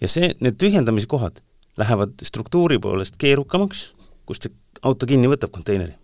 ja 0.00 0.08
see, 0.08 0.34
need 0.44 0.58
tühjendamise 0.60 1.08
kohad 1.08 1.40
lähevad 1.78 2.20
struktuuri 2.22 2.78
poolest 2.78 3.16
keerukamaks, 3.18 3.88
kust 4.26 4.46
see 4.46 4.52
auto 4.84 5.06
kinni 5.06 5.28
võtab 5.30 5.52
konteineri. 5.54 5.94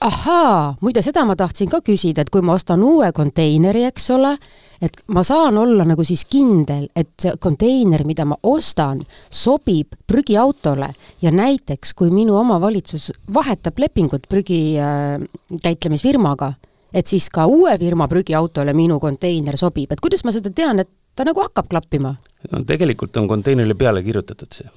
ahaa, 0.00 0.76
muide 0.80 1.02
seda 1.02 1.24
ma 1.28 1.36
tahtsin 1.36 1.70
ka 1.70 1.80
küsida, 1.84 2.22
et 2.22 2.30
kui 2.30 2.42
ma 2.42 2.56
ostan 2.56 2.82
uue 2.84 3.10
konteineri, 3.12 3.84
eks 3.88 4.10
ole, 4.16 4.32
et 4.80 4.96
ma 5.12 5.22
saan 5.26 5.58
olla 5.58 5.84
nagu 5.84 6.04
siis 6.04 6.24
kindel, 6.24 6.88
et 6.96 7.12
see 7.20 7.34
konteiner, 7.40 8.04
mida 8.08 8.24
ma 8.24 8.38
ostan, 8.42 9.02
sobib 9.30 9.98
prügiautole 10.06 10.88
ja 11.22 11.32
näiteks, 11.34 11.94
kui 11.94 12.10
minu 12.14 12.36
omavalitsus 12.40 13.10
vahetab 13.34 13.78
lepingut 13.78 14.28
prügi 14.28 14.78
äh, 14.80 15.20
käitlemisfirmaga, 15.62 16.52
et 16.94 17.06
siis 17.06 17.28
ka 17.30 17.46
uue 17.46 17.76
firma 17.78 18.08
prügiautole 18.08 18.74
minu 18.74 19.00
konteiner 19.00 19.58
sobib, 19.60 19.92
et 19.92 20.00
kuidas 20.00 20.24
ma 20.24 20.34
seda 20.34 20.52
tean, 20.54 20.80
et 20.80 20.90
ta 21.14 21.26
nagu 21.28 21.42
hakkab 21.44 21.68
klappima? 21.70 22.14
no 22.50 22.62
tegelikult 22.64 23.16
on 23.20 23.28
konteinerile 23.28 23.76
peale 23.76 24.02
kirjutatud 24.02 24.56
see. 24.56 24.70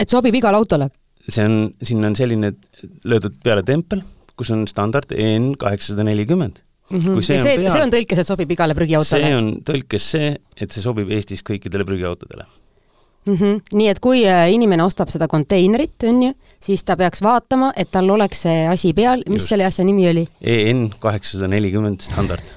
Et 0.00 0.08
sobib 0.08 0.34
igale 0.40 0.60
autole? 0.60 0.90
see 1.28 1.44
on, 1.44 1.68
sinna 1.84 2.08
on 2.10 2.16
selline 2.16 2.54
löödud 3.04 3.36
peale 3.44 3.62
tempel, 3.66 4.02
kus 4.38 4.50
on 4.54 4.64
standard 4.70 5.12
EN 5.12 5.52
kaheksasada 5.60 6.06
nelikümmend 6.08 6.62
mm. 6.90 6.98
-hmm. 6.98 7.16
ja 7.16 7.40
see, 7.42 7.70
see 7.70 7.82
on 7.82 7.92
tõlkes, 7.92 8.22
et 8.22 8.26
sobib 8.26 8.50
igale 8.56 8.74
prügiautole? 8.74 9.20
see 9.20 9.36
on 9.36 9.52
tõlkes 9.66 10.10
see, 10.16 10.32
et 10.56 10.72
see 10.72 10.82
sobib 10.84 11.10
Eestis 11.12 11.44
kõikidele 11.46 11.84
prügiautodele 11.88 12.46
mm. 13.26 13.34
-hmm. 13.34 13.60
nii 13.72 13.88
et 13.88 14.00
kui 14.00 14.24
äh, 14.28 14.46
inimene 14.52 14.84
ostab 14.84 15.12
seda 15.12 15.28
konteinerit, 15.28 15.98
on 16.08 16.22
ju, 16.22 16.32
siis 16.62 16.84
ta 16.84 16.96
peaks 16.96 17.22
vaatama, 17.22 17.72
et 17.76 17.90
tal 17.90 18.10
oleks 18.10 18.46
see 18.46 18.64
asi 18.68 18.94
peal, 18.96 19.22
mis 19.28 19.42
Just. 19.42 19.54
selle 19.54 19.68
asja 19.68 19.84
nimi 19.84 20.08
oli? 20.10 20.26
EN 20.40 20.88
kaheksasada 21.00 21.48
nelikümmend 21.48 22.00
standard 22.00 22.56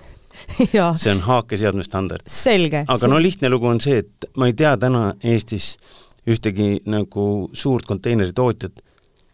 see 1.01 1.11
on 1.11 1.21
haakeseadme 1.23 1.83
standard. 1.83 2.21
aga 2.23 2.97
see... 2.97 3.09
no 3.09 3.21
lihtne 3.21 3.49
lugu 3.49 3.67
on 3.67 3.81
see, 3.81 4.03
et 4.03 4.31
ma 4.37 4.47
ei 4.49 4.53
tea 4.57 4.75
täna 4.77 5.13
Eestis 5.23 5.77
ühtegi 6.29 6.81
nagu 6.89 7.49
suurt 7.53 7.85
konteineritootjat, 7.89 8.79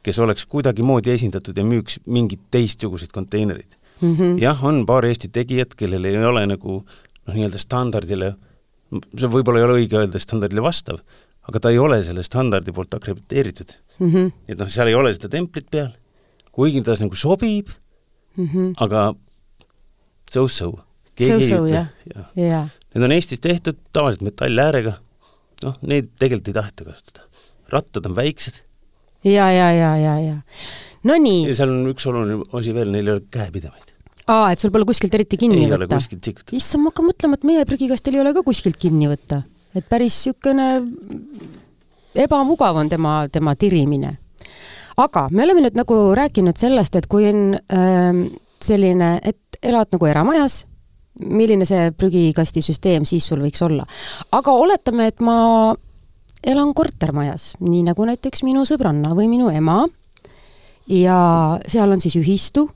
kes 0.03 0.19
oleks 0.23 0.45
kuidagimoodi 0.49 1.11
esindatud 1.13 1.57
ja 1.57 1.65
müüks 1.67 1.99
mingit 2.07 2.41
teistsuguseid 2.51 3.11
konteinereid 3.13 3.75
mm. 4.01 4.15
-hmm. 4.15 4.37
jah, 4.41 4.63
on 4.65 4.85
paar 4.85 5.05
Eesti 5.05 5.29
tegijat, 5.29 5.75
kellel 5.75 6.05
ei 6.05 6.17
ole 6.25 6.45
nagu 6.47 6.79
noh, 6.79 7.33
nii-öelda 7.33 7.59
standardile, 7.61 8.33
see 8.89 9.29
võib-olla 9.29 9.61
ei 9.61 9.67
ole 9.67 9.79
õige 9.83 9.99
öelda 9.99 10.21
standardile 10.21 10.63
vastav, 10.65 11.01
aga 11.49 11.59
ta 11.59 11.73
ei 11.73 11.79
ole 11.79 12.01
selle 12.03 12.23
standardi 12.23 12.73
poolt 12.75 12.93
akrediteeritud 12.93 13.75
mm. 13.99 14.11
-hmm. 14.11 14.31
et 14.47 14.59
noh, 14.59 14.69
seal 14.69 14.87
ei 14.87 14.97
ole 14.97 15.13
seda 15.13 15.29
templit 15.35 15.69
peal, 15.71 15.91
kuigi 16.51 16.81
ta 16.81 16.95
nagu 16.99 17.15
sobib 17.15 17.69
mm, 18.35 18.47
-hmm. 18.47 18.73
aga 18.77 19.13
so-so. 20.31 20.79
so-so, 21.19 21.65
jah. 21.67 22.69
Need 22.95 23.03
on 23.05 23.11
Eestis 23.11 23.39
tehtud 23.39 23.77
tavaliselt 23.93 24.25
metalläärega, 24.25 24.93
noh, 25.65 25.77
neid 25.81 26.13
tegelikult 26.19 26.51
ei 26.51 26.57
taheta 26.59 26.87
kasutada. 26.87 27.27
rattad 27.73 28.05
on 28.09 28.15
väiksed. 28.17 28.61
ja, 29.23 29.51
ja, 29.51 29.71
ja, 29.75 29.93
ja, 29.97 30.15
ja. 30.19 30.39
Nonii. 31.03 31.45
ja 31.47 31.55
seal 31.55 31.71
on 31.73 31.93
üks 31.93 32.07
oluline 32.09 32.43
asi 32.53 32.73
veel, 32.75 32.91
neil 32.91 33.07
ei 33.07 33.17
ole 33.17 33.27
käepidemaid 33.31 33.89
aa, 34.29 34.51
et 34.53 34.61
sul 34.61 34.73
pole 34.73 34.87
kuskilt 34.89 35.15
eriti 35.17 35.39
kinni 35.41 35.63
ei 35.65 35.71
võtta? 35.71 35.99
issand, 36.55 36.83
ma 36.83 36.91
hakkan 36.91 37.09
mõtlema, 37.09 37.39
et 37.39 37.47
meie 37.47 37.65
prügikastil 37.67 38.17
ei 38.17 38.23
ole 38.23 38.33
ka 38.37 38.43
kuskilt 38.45 38.77
kinni 38.81 39.09
võtta. 39.11 39.43
et 39.75 39.85
päris 39.89 40.17
niisugune 40.17 40.69
ebamugav 42.19 42.77
on 42.81 42.89
tema, 42.89 43.13
tema 43.31 43.55
tirimine. 43.55 44.17
aga 44.97 45.27
me 45.31 45.45
oleme 45.45 45.65
nüüd 45.65 45.77
nagu 45.79 45.99
rääkinud 46.17 46.57
sellest, 46.57 46.95
et 46.95 47.07
kui 47.07 47.27
on 47.29 47.55
äh, 47.55 48.25
selline, 48.61 49.19
et 49.23 49.61
elad 49.63 49.91
nagu 49.95 50.09
eramajas, 50.09 50.63
milline 51.25 51.67
see 51.67 51.91
prügikastisüsteem 51.97 53.05
siis 53.09 53.27
sul 53.29 53.43
võiks 53.43 53.61
olla. 53.65 53.85
aga 54.31 54.51
oletame, 54.51 55.09
et 55.11 55.19
ma 55.19 55.75
elan 56.43 56.73
kortermajas, 56.73 57.53
nii 57.59 57.83
nagu 57.89 58.05
näiteks 58.07 58.43
minu 58.47 58.65
sõbranna 58.67 59.11
või 59.15 59.27
minu 59.31 59.49
ema, 59.51 59.83
ja 60.89 61.59
seal 61.67 61.91
on 61.91 62.01
siis 62.01 62.15
ühistu 62.19 62.69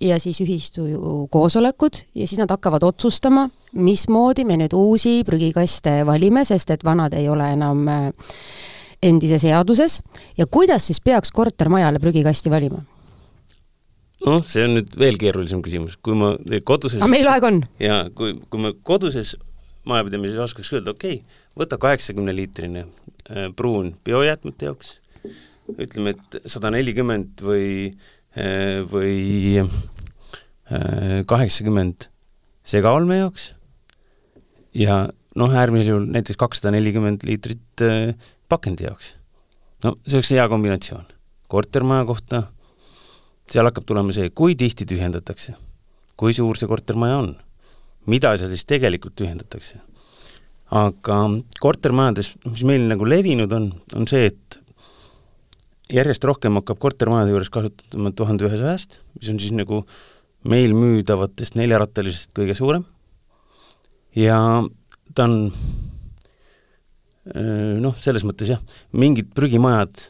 ja 0.00 0.18
siis 0.20 0.40
ühistu 0.42 0.86
koosolekud 1.30 2.00
ja 2.14 2.26
siis 2.26 2.40
nad 2.40 2.50
hakkavad 2.50 2.82
otsustama, 2.82 3.46
mismoodi 3.72 4.44
me 4.44 4.58
nüüd 4.58 4.74
uusi 4.76 5.22
prügikaste 5.26 6.02
valime, 6.06 6.44
sest 6.44 6.74
et 6.74 6.84
vanad 6.84 7.14
ei 7.14 7.28
ole 7.30 7.52
enam 7.54 7.86
äh, 7.88 8.08
endise 9.02 9.38
seaduses 9.38 10.00
ja 10.38 10.46
kuidas 10.46 10.88
siis 10.88 11.00
peaks 11.00 11.32
kortermajale 11.32 12.02
prügikasti 12.02 12.50
valima? 12.50 12.82
Noh, 14.26 14.44
see 14.48 14.66
on 14.66 14.78
nüüd 14.78 14.94
veel 15.00 15.18
keerulisem 15.20 15.62
küsimus, 15.64 15.96
kui 16.02 16.16
ma 16.18 16.34
koduses 16.66 17.02
aga 17.02 17.10
meil 17.12 17.30
aega 17.30 17.50
on? 17.52 17.62
jaa, 17.82 18.04
kui, 18.16 18.36
kui 18.50 18.64
ma 18.64 18.74
koduses 18.86 19.36
majapidamises 19.88 20.40
oskaks 20.46 20.72
öelda, 20.76 20.96
okei 20.96 21.20
okay,, 21.20 21.42
võta 21.60 21.78
kaheksakümne 21.80 22.34
liitrine 22.36 22.86
äh, 22.86 23.50
pruun 23.56 23.94
biojäätmete 24.04 24.70
jaoks, 24.70 24.96
ütleme, 25.76 26.16
et 26.16 26.40
sada 26.50 26.72
nelikümmend 26.74 27.44
või 27.44 27.66
äh, 27.92 28.80
või 28.90 29.60
Äh, 30.72 31.20
kaheksakümmend 31.28 32.06
segaolme 32.64 33.18
jaoks 33.18 33.50
ja 34.72 35.10
noh, 35.36 35.52
äärmisel 35.52 35.90
juhul 35.90 36.06
näiteks 36.08 36.38
kakssada 36.40 36.70
nelikümmend 36.72 37.26
liitrit 37.28 37.82
äh, 37.84 38.14
pakendi 38.48 38.86
jaoks. 38.86 39.10
no 39.84 39.92
see 40.06 40.16
oleks 40.16 40.30
hea 40.32 40.46
kombinatsioon. 40.48 41.04
kortermaja 41.52 42.06
kohta, 42.08 42.42
seal 43.50 43.68
hakkab 43.68 43.86
tulema 43.88 44.14
see, 44.16 44.30
kui 44.30 44.56
tihti 44.58 44.86
tühjendatakse, 44.88 45.56
kui 46.16 46.34
suur 46.36 46.58
see 46.58 46.70
kortermaja 46.70 47.20
on, 47.22 47.32
mida 48.10 48.34
seal 48.38 48.52
siis 48.52 48.66
tegelikult 48.68 49.16
tühjendatakse. 49.20 49.80
aga 50.74 51.16
kortermajades, 51.60 52.32
mis 52.48 52.64
meil 52.66 52.88
nagu 52.88 53.06
levinud 53.06 53.52
on, 53.52 53.68
on 53.94 54.08
see, 54.10 54.26
et 54.32 54.58
järjest 55.92 56.24
rohkem 56.24 56.56
hakkab 56.58 56.80
kortermajade 56.82 57.34
juures 57.34 57.52
kasutama 57.52 58.10
tuhande 58.16 58.48
ühesajast, 58.48 58.98
mis 59.20 59.30
on 59.30 59.38
siis 59.42 59.52
nagu 59.54 59.84
meil 60.48 60.74
müüdavatest 60.76 61.56
neljarattalisest 61.60 62.32
kõige 62.36 62.56
suurem 62.56 62.84
ja 64.16 64.38
ta 65.14 65.28
on 65.28 65.36
noh, 67.84 67.94
selles 68.00 68.24
mõttes 68.26 68.50
jah, 68.52 68.60
mingid 68.92 69.30
prügimajad 69.36 70.08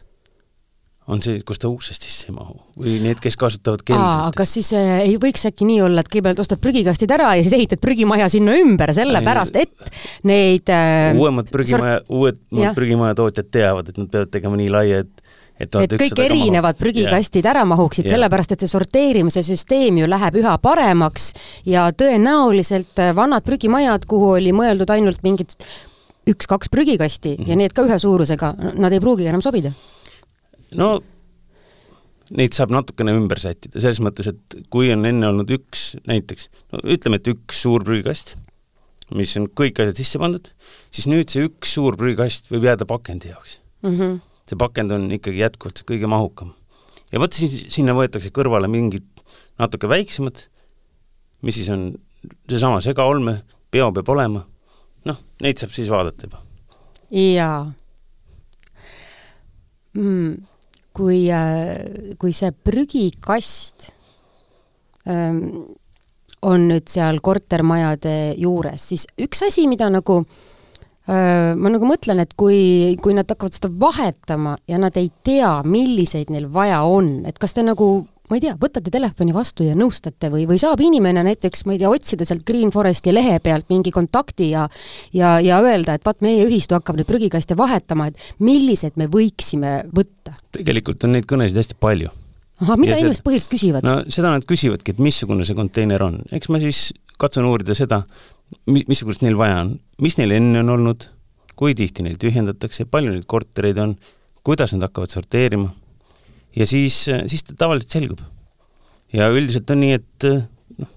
on 1.13 1.21
see, 1.25 1.41
kus 1.45 1.61
ta 1.61 1.69
uksest 1.69 2.07
sisse 2.07 2.31
ei 2.31 2.35
mahu 2.35 2.57
või 2.81 2.97
need, 3.05 3.21
kes 3.23 3.37
kasutavad 3.41 3.83
keldrit. 3.85 4.37
kas 4.39 4.55
siis 4.57 4.73
äh, 4.77 5.05
ei 5.05 5.19
võiks 5.21 5.45
äkki 5.51 5.67
nii 5.69 5.83
olla, 5.85 6.05
et 6.05 6.11
kõigepealt 6.13 6.41
ostad 6.41 6.63
prügikastid 6.65 7.13
ära 7.13 7.35
ja 7.37 7.45
siis 7.45 7.57
ehitad 7.59 7.83
prügimaja 7.83 8.31
sinna 8.33 8.57
ümber, 8.61 8.95
sellepärast 8.97 9.59
et 9.61 9.95
neid 10.29 10.73
äh, 10.73 11.13
uuemad 11.19 11.53
prügimaja, 11.53 12.01
uued 12.09 12.41
prügimaja 12.77 13.19
tootjad 13.21 13.51
teavad, 13.53 13.93
et 13.93 14.01
nad 14.01 14.13
peavad 14.13 14.33
tegema 14.33 14.61
nii 14.61 14.73
laia, 14.73 15.05
et 15.05 15.43
et, 15.61 15.77
et 15.79 15.93
kõik 16.01 16.19
erinevad 16.19 16.79
prügikastid 16.81 17.47
ära 17.47 17.63
mahuksid, 17.69 18.09
sellepärast 18.11 18.57
et 18.57 18.65
see 18.65 18.71
sorteerimise 18.73 19.45
süsteem 19.47 20.01
ju 20.01 20.09
läheb 20.11 20.41
üha 20.41 20.57
paremaks 20.63 21.31
ja 21.69 21.87
tõenäoliselt 21.95 23.03
äh, 23.03 23.13
vanad 23.17 23.45
prügimajad, 23.47 24.09
kuhu 24.11 24.35
oli 24.39 24.55
mõeldud 24.57 24.91
ainult 24.97 25.23
mingid 25.27 25.55
üks-kaks 26.31 26.73
prügikasti 26.73 27.37
mm 27.37 27.45
-hmm. 27.45 27.51
ja 27.51 27.57
need 27.61 27.77
ka 27.77 27.85
ühe 27.85 27.99
suurusega, 27.99 28.55
nad 28.81 28.93
ei 28.93 29.01
pruugi 29.01 29.29
enam 29.29 29.43
sobida. 29.45 29.71
No 30.79 30.91
neid 32.35 32.57
saab 32.57 32.73
natukene 32.73 33.13
ümber 33.15 33.41
sättida, 33.43 33.79
selles 33.79 34.01
mõttes, 34.03 34.31
et 34.33 34.59
kui 34.73 34.91
on 34.95 35.05
enne 35.07 35.29
olnud 35.29 35.51
üks 35.55 35.93
näiteks, 36.09 36.49
no 36.73 36.81
ütleme, 36.97 37.21
et 37.21 37.31
üks 37.31 37.61
suur 37.67 37.85
prügikast, 37.85 38.37
mis 39.15 39.35
on 39.39 39.51
kõik 39.53 39.79
asjad 39.83 40.01
sisse 40.01 40.21
pandud, 40.23 40.49
siis 40.95 41.09
nüüd 41.11 41.31
see 41.31 41.45
üks 41.47 41.75
suur 41.77 41.99
prügikast 42.01 42.49
võib 42.51 42.65
jääda 42.71 42.89
pakendi 42.89 43.35
jaoks 43.35 43.59
mm. 43.85 43.99
-hmm 43.99 44.23
see 44.49 44.61
pakend 44.61 44.93
on 44.93 45.09
ikkagi 45.15 45.41
jätkuvalt 45.41 45.81
see 45.81 45.89
kõige 45.89 46.09
mahukam. 46.11 46.53
ja 47.13 47.21
vot 47.23 47.37
siis 47.37 47.67
sinna 47.73 47.95
võetakse 47.97 48.33
kõrvale 48.35 48.69
mingid 48.71 49.07
natuke 49.61 49.89
väiksemad, 49.89 50.47
mis 51.47 51.59
siis 51.59 51.71
on 51.73 51.87
seesama 52.51 52.81
segaolme, 52.85 53.39
peo 53.73 53.91
peab 53.95 54.11
olema, 54.13 54.45
noh, 55.09 55.21
neid 55.45 55.61
saab 55.61 55.73
siis 55.77 55.91
vaadata 55.93 56.29
juba. 56.29 56.43
jaa 57.11 57.73
mm,. 59.95 60.35
Kui, 60.95 61.27
äh, 61.33 62.15
kui 62.21 62.33
see 62.37 62.53
prügikast 62.55 63.91
ähm, 65.11 65.41
on 66.45 66.69
nüüd 66.69 66.89
seal 66.93 67.21
kortermajade 67.25 68.35
juures, 68.41 68.91
siis 68.93 69.07
üks 69.21 69.43
asi, 69.47 69.67
mida 69.71 69.89
nagu 69.93 70.21
äh, 70.23 71.53
ma 71.57 71.73
nagu 71.73 71.89
mõtlen, 71.89 72.23
et 72.25 72.35
kui, 72.39 72.97
kui 73.03 73.17
nad 73.17 73.29
hakkavad 73.31 73.57
seda 73.57 73.73
vahetama 73.81 74.57
ja 74.71 74.81
nad 74.81 74.97
ei 75.01 75.11
tea, 75.27 75.57
milliseid 75.67 76.33
neil 76.35 76.51
vaja 76.53 76.83
on, 76.87 77.23
et 77.29 77.41
kas 77.43 77.57
te 77.57 77.65
nagu 77.67 78.05
ma 78.35 78.41
ei 78.41 78.43
tea, 78.43 78.57
võtate 78.59 78.91
telefoni 78.91 79.35
vastu 79.35 79.63
ja 79.63 79.77
nõustate 79.79 80.27
või, 80.33 80.49
või 80.51 80.59
saab 80.59 80.81
inimene 80.83 81.23
näiteks, 81.23 81.63
ma 81.69 81.77
ei 81.77 81.81
tea, 81.83 81.91
otsida 81.93 82.27
sealt 82.27 82.43
Green 82.49 82.73
Foresti 82.75 83.15
lehe 83.15 83.39
pealt 83.43 83.71
mingi 83.71 83.93
kontakti 83.95 84.51
ja 84.51 84.65
ja, 85.15 85.37
ja 85.45 85.61
öelda, 85.63 85.95
et 85.95 86.07
vaat 86.07 86.25
meie 86.25 86.43
ühistu 86.49 86.75
hakkab 86.75 86.99
nüüd 86.99 87.07
prügikaste 87.07 87.55
vahetama, 87.59 88.09
et 88.11 88.43
millised 88.43 88.99
me 88.99 89.07
võiksime 89.13 89.77
võtta? 89.95 90.35
tegelikult 90.57 91.07
on 91.07 91.15
neid 91.15 91.29
kõnesid 91.31 91.61
hästi 91.61 91.79
palju. 91.79 92.11
ahah, 92.65 92.81
mida 92.81 92.99
inimesed 92.99 93.23
põhiliselt 93.27 93.55
küsivad 93.55 93.87
no 93.87 94.01
seda 94.09 94.35
nad 94.35 94.49
küsivadki, 94.51 94.97
et 94.97 95.05
missugune 95.05 95.47
see 95.47 95.59
konteiner 95.59 96.03
on. 96.03 96.19
eks 96.35 96.51
ma 96.51 96.63
siis 96.65 96.89
katsun 97.21 97.47
uurida 97.47 97.79
seda, 97.79 98.03
mi-, 98.67 98.83
missugust 98.91 99.23
neil 99.23 99.39
vaja 99.39 99.63
on, 99.63 99.77
mis 100.03 100.19
neil 100.19 100.35
enne 100.41 100.65
on 100.65 100.75
olnud, 100.75 101.07
kui 101.55 101.79
tihti 101.79 102.03
neil 102.03 102.19
tühjendatakse, 102.19 102.89
palju 102.91 103.15
neid 103.15 103.31
kortereid 103.31 103.79
on, 103.79 103.95
kuidas 104.43 104.75
nad 104.75 104.89
hakkavad 104.89 105.15
sorteerima 105.15 105.71
ja 106.57 106.67
siis, 106.67 107.05
siis 107.27 107.45
ta 107.45 107.57
tavaliselt 107.59 107.95
selgub. 107.97 108.21
ja 109.13 109.29
üldiselt 109.31 109.71
on 109.71 109.81
nii, 109.83 109.99
et 109.99 110.27
noh, 110.79 110.91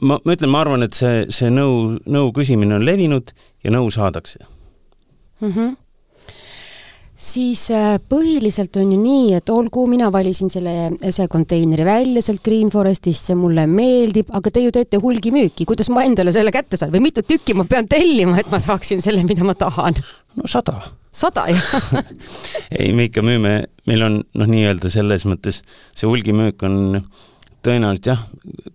ma, 0.00 0.18
ma 0.24 0.36
ütlen, 0.36 0.52
ma 0.52 0.62
arvan, 0.64 0.86
et 0.86 0.96
see, 0.96 1.26
see 1.34 1.50
nõu, 1.52 1.98
nõu 2.08 2.32
küsimine 2.36 2.78
on 2.78 2.86
levinud 2.86 3.34
ja 3.64 3.74
nõu 3.74 3.90
saadakse. 3.94 4.40
mm. 5.40 5.52
-hmm. 5.52 5.76
Siis 7.18 7.64
äh, 7.74 7.96
põhiliselt 8.10 8.76
on 8.78 8.92
ju 8.94 8.98
nii, 9.00 9.32
et 9.38 9.50
olgu, 9.50 9.86
mina 9.90 10.10
valisin 10.14 10.50
selle 10.52 10.92
esekonteineri 11.02 11.86
välja 11.86 12.22
sealt 12.22 12.44
Green 12.46 12.70
Forestist, 12.70 13.26
see 13.26 13.38
mulle 13.38 13.66
meeldib, 13.70 14.30
aga 14.38 14.52
te 14.54 14.62
ju 14.62 14.74
teete 14.74 15.00
hulgimüüki, 15.02 15.66
kuidas 15.68 15.90
ma 15.90 16.06
endale 16.06 16.32
selle 16.34 16.54
kätte 16.54 16.78
saan 16.78 16.94
või 16.94 17.08
mitut 17.08 17.26
tükki 17.28 17.56
ma 17.58 17.66
pean 17.68 17.90
tellima, 17.90 18.38
et 18.38 18.52
ma 18.52 18.62
saaksin 18.62 19.02
selle, 19.04 19.26
mida 19.26 19.46
ma 19.46 19.56
tahan? 19.58 19.98
no 20.38 20.46
sada 20.46 20.76
sada 21.18 21.48
jah 21.50 22.04
ei, 22.78 22.92
me 22.94 23.08
ikka 23.08 23.24
müüme, 23.26 23.54
meil 23.90 24.04
on 24.06 24.20
noh, 24.22 24.50
nii-öelda 24.50 24.90
selles 24.92 25.26
mõttes 25.26 25.62
see 25.96 26.06
hulgimüük 26.06 26.62
on 26.68 26.78
tõenäoliselt 27.66 28.10
jah, 28.12 28.20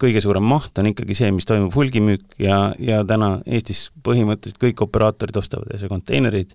kõige 0.01 0.21
suurem 0.23 0.45
maht 0.47 0.77
on 0.81 0.89
ikkagi 0.91 1.15
see, 1.17 1.31
mis 1.31 1.47
toimub 1.47 1.75
hulgimüük 1.77 2.35
ja, 2.43 2.73
ja 2.81 3.01
täna 3.07 3.37
Eestis 3.47 3.85
põhimõtteliselt 4.03 4.59
kõik 4.61 4.83
operaatorid 4.83 5.39
ostavad 5.39 5.71
ese 5.73 5.87
konteinereid. 5.91 6.51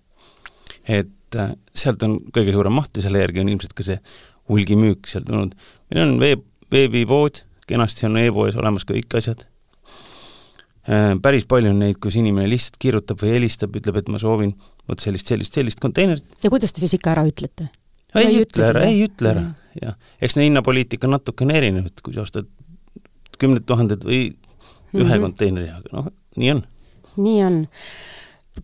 Et 1.28 1.40
äh, 1.40 1.52
sealt 1.76 2.02
on 2.02 2.18
kõige 2.34 2.54
suurem 2.56 2.74
maht 2.74 2.96
ja 2.96 3.04
selle 3.04 3.22
järgi 3.22 3.44
on 3.44 3.52
ilmselt 3.52 3.76
ka 3.76 3.86
see 3.86 4.00
hulgimüük 4.48 5.06
seal 5.10 5.26
tulnud. 5.28 5.54
meil 5.92 6.04
on 6.06 6.16
veeb, 6.20 6.42
veebipood, 6.72 7.44
kenasti 7.68 8.08
on 8.08 8.16
e-poes 8.20 8.56
olemas 8.56 8.88
kõik 8.88 9.20
asjad 9.20 9.44
Äh, 10.88 11.18
päris 11.20 11.44
palju 11.44 11.68
on 11.74 11.82
neid, 11.82 11.98
kus 12.00 12.16
inimene 12.16 12.48
lihtsalt 12.48 12.78
kirjutab 12.80 13.20
või 13.20 13.34
helistab, 13.34 13.74
ütleb, 13.76 13.98
et 14.00 14.06
ma 14.08 14.20
soovin 14.22 14.54
vot 14.88 15.02
sellist, 15.02 15.28
sellist, 15.28 15.52
sellist 15.58 15.82
konteinerit. 15.84 16.24
ja 16.40 16.48
kuidas 16.48 16.72
te 16.72 16.80
siis 16.80 16.94
ikka 16.96 17.12
ära 17.12 17.26
ütlete? 17.28 17.66
ei 18.16 18.30
ei 18.30 18.38
ütle 18.40 18.64
ära, 18.70 18.86
ei 18.88 19.02
ütle 19.04 19.34
ära, 19.34 19.42
jah. 19.76 19.98
eks 20.24 20.38
see 20.38 20.46
hinnapoliitika 20.46 21.10
natukene 21.12 21.58
erinev, 21.60 21.90
et 21.90 22.00
kui 22.00 22.16
sa 22.16 22.24
ostad 22.24 22.48
kümned 23.36 23.66
tuhanded 23.68 24.06
või 24.08 24.22
ühe 24.22 25.02
mm. 25.02 25.10
-hmm. 25.10 25.26
konteineri, 25.26 25.68
aga 25.76 25.92
noh, 25.98 26.08
nii 26.40 26.54
on. 26.54 26.64
nii 27.20 27.38
on. 27.50 27.60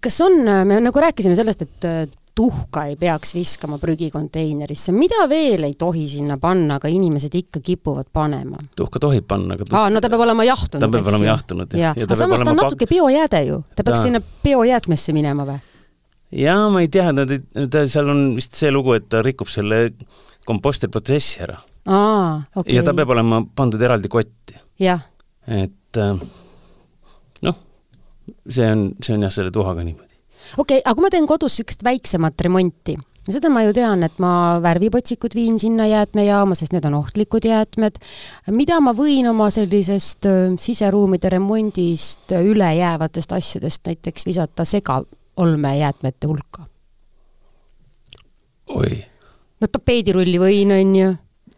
kas 0.09 0.21
on, 0.25 0.40
me 0.71 0.80
nagu 0.80 1.04
rääkisime 1.04 1.37
sellest, 1.37 1.68
et 1.68 1.88
äh, 1.90 2.06
tuhka 2.35 2.85
ei 2.91 2.97
peaks 2.99 3.35
viskama 3.35 3.79
prügikonteinerisse, 3.79 4.93
mida 4.93 5.29
veel 5.31 5.69
ei 5.69 5.75
tohi 5.79 6.07
sinna 6.11 6.37
panna, 6.43 6.81
aga 6.81 6.91
inimesed 6.91 7.35
ikka 7.38 7.61
kipuvad 7.62 8.11
panema? 8.12 8.59
tuhka 8.76 9.00
tohib 9.03 9.26
panna, 9.29 9.55
aga 9.55 9.69
aa, 9.71 9.91
no 9.91 10.03
ta 10.03 10.11
peab 10.11 10.25
olema 10.26 10.47
jahtunud. 10.49 10.83
ta 10.83 10.91
peab 10.91 11.11
olema 11.12 11.29
jahtunud, 11.31 11.76
jah. 11.79 11.95
Ja 11.99 12.09
aga 12.09 12.19
samas 12.19 12.43
ta 12.43 12.50
on 12.50 12.59
natuke 12.59 12.88
biojääde 12.91 13.43
ju, 13.49 13.61
ta 13.76 13.85
peaks 13.87 14.00
Ta- 14.00 14.03
sinna 14.09 14.21
biojäätmesse 14.45 15.14
minema 15.14 15.47
või? 15.49 15.61
jaa, 16.45 16.69
ma 16.75 16.83
ei 16.83 16.91
tea, 16.91 17.12
nad 17.14 17.31
ei, 17.31 17.43
ta, 17.71 17.85
seal 17.91 18.11
on 18.11 18.25
vist 18.38 18.59
see 18.59 18.73
lugu, 18.75 18.97
et 18.99 19.07
ta 19.09 19.23
rikub 19.23 19.50
selle 19.50 19.85
kompostriprotsessi 20.49 21.45
ära 21.47 21.61
aa, 21.87 22.41
okei 22.57 22.61
okay. 22.64 22.81
ja 22.81 22.87
ta 22.87 22.97
peab 22.99 23.14
olema 23.14 23.45
pandud 23.55 23.83
eraldi 23.83 24.11
kotti, 24.11 24.59
et 25.47 26.03
äh, 26.03 26.26
noh, 27.47 27.62
see 28.49 28.73
on, 28.73 28.88
see 28.99 29.14
on 29.14 29.29
jah, 29.29 29.35
selle 29.38 29.55
tuhaga 29.55 29.87
niimoodi. 29.87 30.13
Okei 30.59 30.79
okay,, 30.79 30.85
aga 30.85 30.95
kui 30.95 31.07
ma 31.07 31.11
teen 31.13 31.27
kodus 31.31 31.59
niisugust 31.59 31.85
väiksemat 31.87 32.41
remonti, 32.47 32.97
no 32.97 33.35
seda 33.35 33.51
ma 33.53 33.65
ju 33.65 33.73
tean, 33.77 34.05
et 34.07 34.19
ma 34.23 34.61
värvipotsikud 34.65 35.35
viin 35.37 35.59
sinna 35.61 35.87
jäätmejaama, 35.89 36.57
sest 36.59 36.75
need 36.75 36.85
on 36.89 36.99
ohtlikud 37.01 37.47
jäätmed. 37.49 37.99
mida 38.51 38.81
ma 38.81 38.95
võin 38.97 39.29
oma 39.31 39.51
sellisest 39.55 40.29
siseruumide 40.61 41.33
remondist 41.33 42.35
üle 42.37 42.71
jäävatest 42.79 43.33
asjadest 43.33 43.87
näiteks 43.87 44.27
visata 44.27 44.65
segaolmejäätmete 44.69 46.30
hulka? 46.30 46.69
oi, 48.75 49.04
no 49.61 49.69
tapeedirulli 49.69 50.41
võin, 50.41 50.73
on 50.78 50.97
ju. 50.97 51.13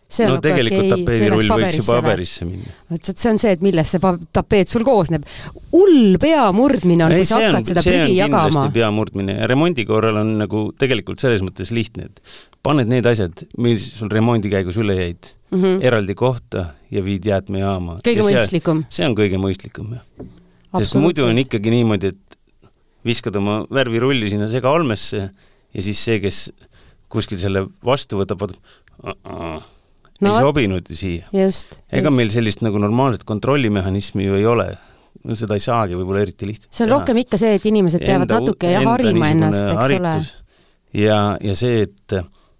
See 0.06 0.26
on 0.26 0.30
no 0.30 0.36
nagu 0.36 0.44
tegelikult 0.46 0.86
läks 0.86 1.02
tapeedirull 1.02 1.52
võiks 1.52 1.78
ju 1.80 1.84
paberisse 1.88 2.46
minna. 2.46 2.74
vot 2.92 3.08
see 3.10 3.30
on 3.30 3.40
see, 3.42 3.54
et 3.56 3.62
millest 3.64 3.96
see 3.96 4.12
tapeet 4.38 4.70
sul 4.70 4.84
koosneb. 4.86 5.26
hull 5.72 6.18
pea 6.22 6.44
murdmine 6.54 7.06
on, 7.08 7.14
kui 7.16 7.26
sa 7.28 7.40
hakkad 7.42 7.72
seda 7.72 7.82
prügi 7.86 8.18
jagama. 8.20 8.68
pea 8.74 8.90
murdmine 8.94 9.40
ja 9.40 9.48
remondi 9.50 9.86
korral 9.88 10.20
on 10.22 10.36
nagu 10.44 10.68
tegelikult 10.78 11.22
selles 11.24 11.42
mõttes 11.42 11.74
lihtne, 11.74 12.10
et 12.10 12.22
paned 12.66 12.90
need 12.90 13.06
asjad, 13.06 13.46
mis 13.62 13.90
sul 13.98 14.10
remondi 14.12 14.50
käigus 14.52 14.78
üle 14.82 14.94
jäid 14.98 15.32
mm. 15.50 15.58
-hmm. 15.58 15.82
eraldi 15.90 16.14
kohta 16.18 16.68
ja 16.90 17.02
viid 17.04 17.26
jäätmejaama. 17.26 17.98
kõige 18.06 18.26
mõistlikum. 18.26 18.84
see 18.88 19.06
on 19.08 19.18
kõige 19.18 19.42
mõistlikum, 19.42 19.98
jah. 19.98 20.30
sest 20.78 21.00
muidu 21.02 21.26
on 21.26 21.38
ikkagi 21.42 21.74
niimoodi, 21.74 22.14
et 22.14 22.38
viskad 23.06 23.36
oma 23.38 23.64
värvirulli 23.70 24.30
sinna 24.30 24.48
segaolmesse 24.50 25.30
ja 25.74 25.82
siis 25.82 25.98
see, 25.98 26.20
kes 26.22 26.50
kuskil 27.12 27.38
selle 27.42 27.66
vastu 27.84 28.18
võtab, 28.22 28.42
vaatab, 28.42 29.66
No 30.24 30.32
ei 30.32 30.44
sobinud 30.46 30.88
siia. 30.96 31.26
just. 31.34 31.78
ega 31.92 32.10
meil 32.14 32.30
sellist 32.32 32.62
nagu 32.64 32.80
normaalset 32.80 33.26
kontrollimehhanismi 33.28 34.24
ju 34.28 34.38
ei 34.38 34.46
ole. 34.48 34.70
seda 35.34 35.56
ei 35.58 35.62
saagi 35.64 35.96
võib-olla 35.98 36.22
eriti 36.22 36.46
lihtsalt 36.46 36.72
see 36.76 36.84
on 36.86 36.92
rohkem 36.92 37.18
ikka 37.18 37.38
see, 37.40 37.56
et 37.58 37.64
inimesed 37.66 38.00
peavad 38.04 38.28
Enda- 38.28 38.40
natuke 38.40 38.70
jah, 38.70 38.84
harima 38.86 39.30
ennast, 39.34 39.64
eks 39.64 39.72
ole. 39.74 39.82
haritus. 39.82 40.32
ja, 40.94 41.20
ja 41.42 41.54
see, 41.58 41.82
et 41.88 42.16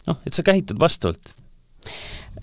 noh, 0.07 0.19
et 0.27 0.35
sa 0.35 0.43
käitud 0.47 0.81
vastavalt. 0.81 1.35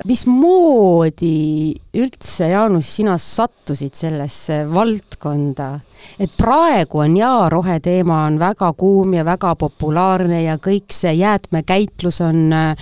mismoodi 0.10 1.74
üldse, 2.00 2.48
Jaanus, 2.54 2.90
sina 2.98 3.18
sattusid 3.22 3.94
sellesse 4.00 4.64
valdkonda? 4.72 5.74
Et 6.20 6.32
praegu 6.38 7.04
on 7.04 7.18
jaa, 7.18 7.50
roheteema 7.50 8.24
on 8.28 8.40
väga 8.42 8.74
kuum 8.78 9.14
ja 9.18 9.26
väga 9.26 9.56
populaarne 9.60 10.44
ja 10.44 10.58
kõik 10.62 10.94
see 10.94 11.14
jäätmekäitlus 11.20 12.22
on 12.26 12.54
äh, 12.54 12.76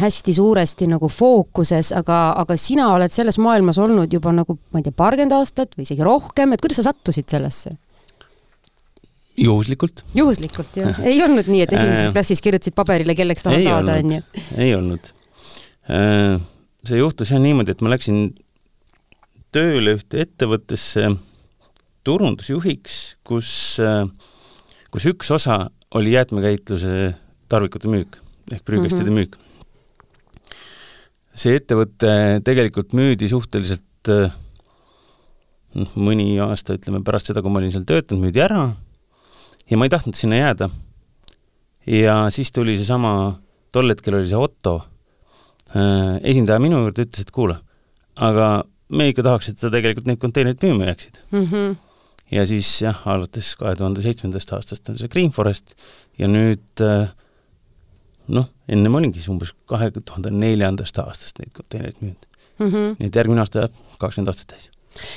hästi 0.00 0.34
suuresti 0.36 0.86
nagu 0.90 1.08
fookuses, 1.08 1.92
aga, 1.96 2.20
aga 2.42 2.56
sina 2.60 2.90
oled 2.92 3.12
selles 3.12 3.38
maailmas 3.42 3.80
olnud 3.80 4.12
juba 4.12 4.34
nagu, 4.36 4.58
ma 4.72 4.82
ei 4.82 4.88
tea, 4.88 4.96
paarkümmend 4.96 5.36
aastat 5.36 5.78
või 5.78 5.86
isegi 5.88 6.04
rohkem, 6.06 6.52
et 6.52 6.60
kuidas 6.64 6.82
sa 6.82 6.90
sattusid 6.90 7.28
sellesse? 7.32 7.76
juhuslikult. 9.36 10.04
juhuslikult 10.14 10.76
jah, 10.76 11.00
ei 11.08 11.22
olnud 11.24 11.48
nii, 11.48 11.64
et 11.64 11.72
esimeses 11.72 12.08
Äh, 12.10 12.14
klassis 12.14 12.42
kirjutasid 12.44 12.76
paberile, 12.76 13.16
kelleks 13.16 13.46
tahad 13.46 13.64
saada, 13.64 13.98
on 14.02 14.16
ju?, 14.18 14.22
ei 14.60 14.74
olnud. 14.76 15.12
see 16.86 16.98
juhtus 16.98 17.32
jah 17.32 17.40
niimoodi, 17.42 17.74
et 17.74 17.82
ma 17.84 17.92
läksin 17.94 18.26
tööle 19.52 19.96
ühte 19.98 20.22
ettevõttesse 20.24 21.10
turundusjuhiks, 22.04 22.98
kus, 23.24 23.78
kus 24.90 25.06
üks 25.10 25.30
osa 25.34 25.70
oli 25.94 26.14
jäätmekäitluse 26.16 27.14
tarvikute 27.48 27.88
müük 27.88 28.18
ehk 28.52 28.64
prügikastide 28.64 29.10
mm 29.10 29.16
-hmm. 29.16 29.20
müük. 29.20 29.36
see 31.34 31.56
ettevõte 31.56 32.40
tegelikult 32.44 32.92
müüdi 32.92 33.28
suhteliselt 33.28 34.10
noh, 35.74 35.92
mõni 35.96 36.36
aasta, 36.42 36.76
ütleme 36.76 37.02
pärast 37.04 37.30
seda, 37.30 37.42
kui 37.42 37.52
ma 37.52 37.60
olin 37.62 37.72
seal 37.72 37.86
töötanud, 37.88 38.26
müüdi 38.26 38.42
ära 38.44 38.72
ja 39.70 39.78
ma 39.78 39.88
ei 39.88 39.92
tahtnud 39.92 40.18
sinna 40.18 40.40
jääda. 40.40 40.70
ja 41.86 42.16
siis 42.30 42.52
tuli 42.52 42.76
seesama, 42.78 43.40
tol 43.72 43.90
hetkel 43.90 44.14
oli 44.20 44.28
see 44.30 44.38
Otto 44.38 44.74
äh, 45.74 46.18
esindaja 46.22 46.60
minu 46.62 46.82
juurde, 46.84 47.06
ütles, 47.06 47.24
et 47.24 47.32
kuule, 47.34 47.56
aga 48.16 48.64
me 48.92 49.08
ikka 49.10 49.24
tahaks, 49.26 49.48
et 49.48 49.58
sa 49.58 49.70
tegelikult 49.72 50.06
neid 50.06 50.20
konteinereid 50.22 50.62
müüma 50.62 50.90
jääksid 50.90 51.18
mm. 51.30 51.46
-hmm. 51.46 51.74
Ja 52.32 52.46
siis 52.48 52.68
jah, 52.82 53.02
alates 53.08 53.54
kahe 53.60 53.76
tuhande 53.76 54.04
seitsmendast 54.04 54.52
aastast 54.56 54.88
on 54.88 54.98
see 55.00 55.10
Green 55.12 55.32
Forest 55.34 55.74
ja 56.18 56.28
nüüd 56.30 56.84
äh, 56.84 57.10
noh, 58.32 58.50
ennem 58.68 59.00
olingi 59.00 59.20
siis 59.20 59.32
umbes 59.32 59.54
kahe 59.68 59.90
tuhande 59.98 60.32
neljandast 60.34 60.98
aastast 61.02 61.40
neid 61.40 61.52
konteinereid 61.56 61.98
müünud. 62.02 62.28
Mm 62.58 62.68
-hmm. 62.68 62.94
nii 62.98 63.08
et 63.08 63.16
järgmine 63.16 63.40
aasta 63.42 63.64
jääb 63.64 63.82
kakskümmend 63.98 64.28
aastat 64.28 64.54
täis. 64.54 64.68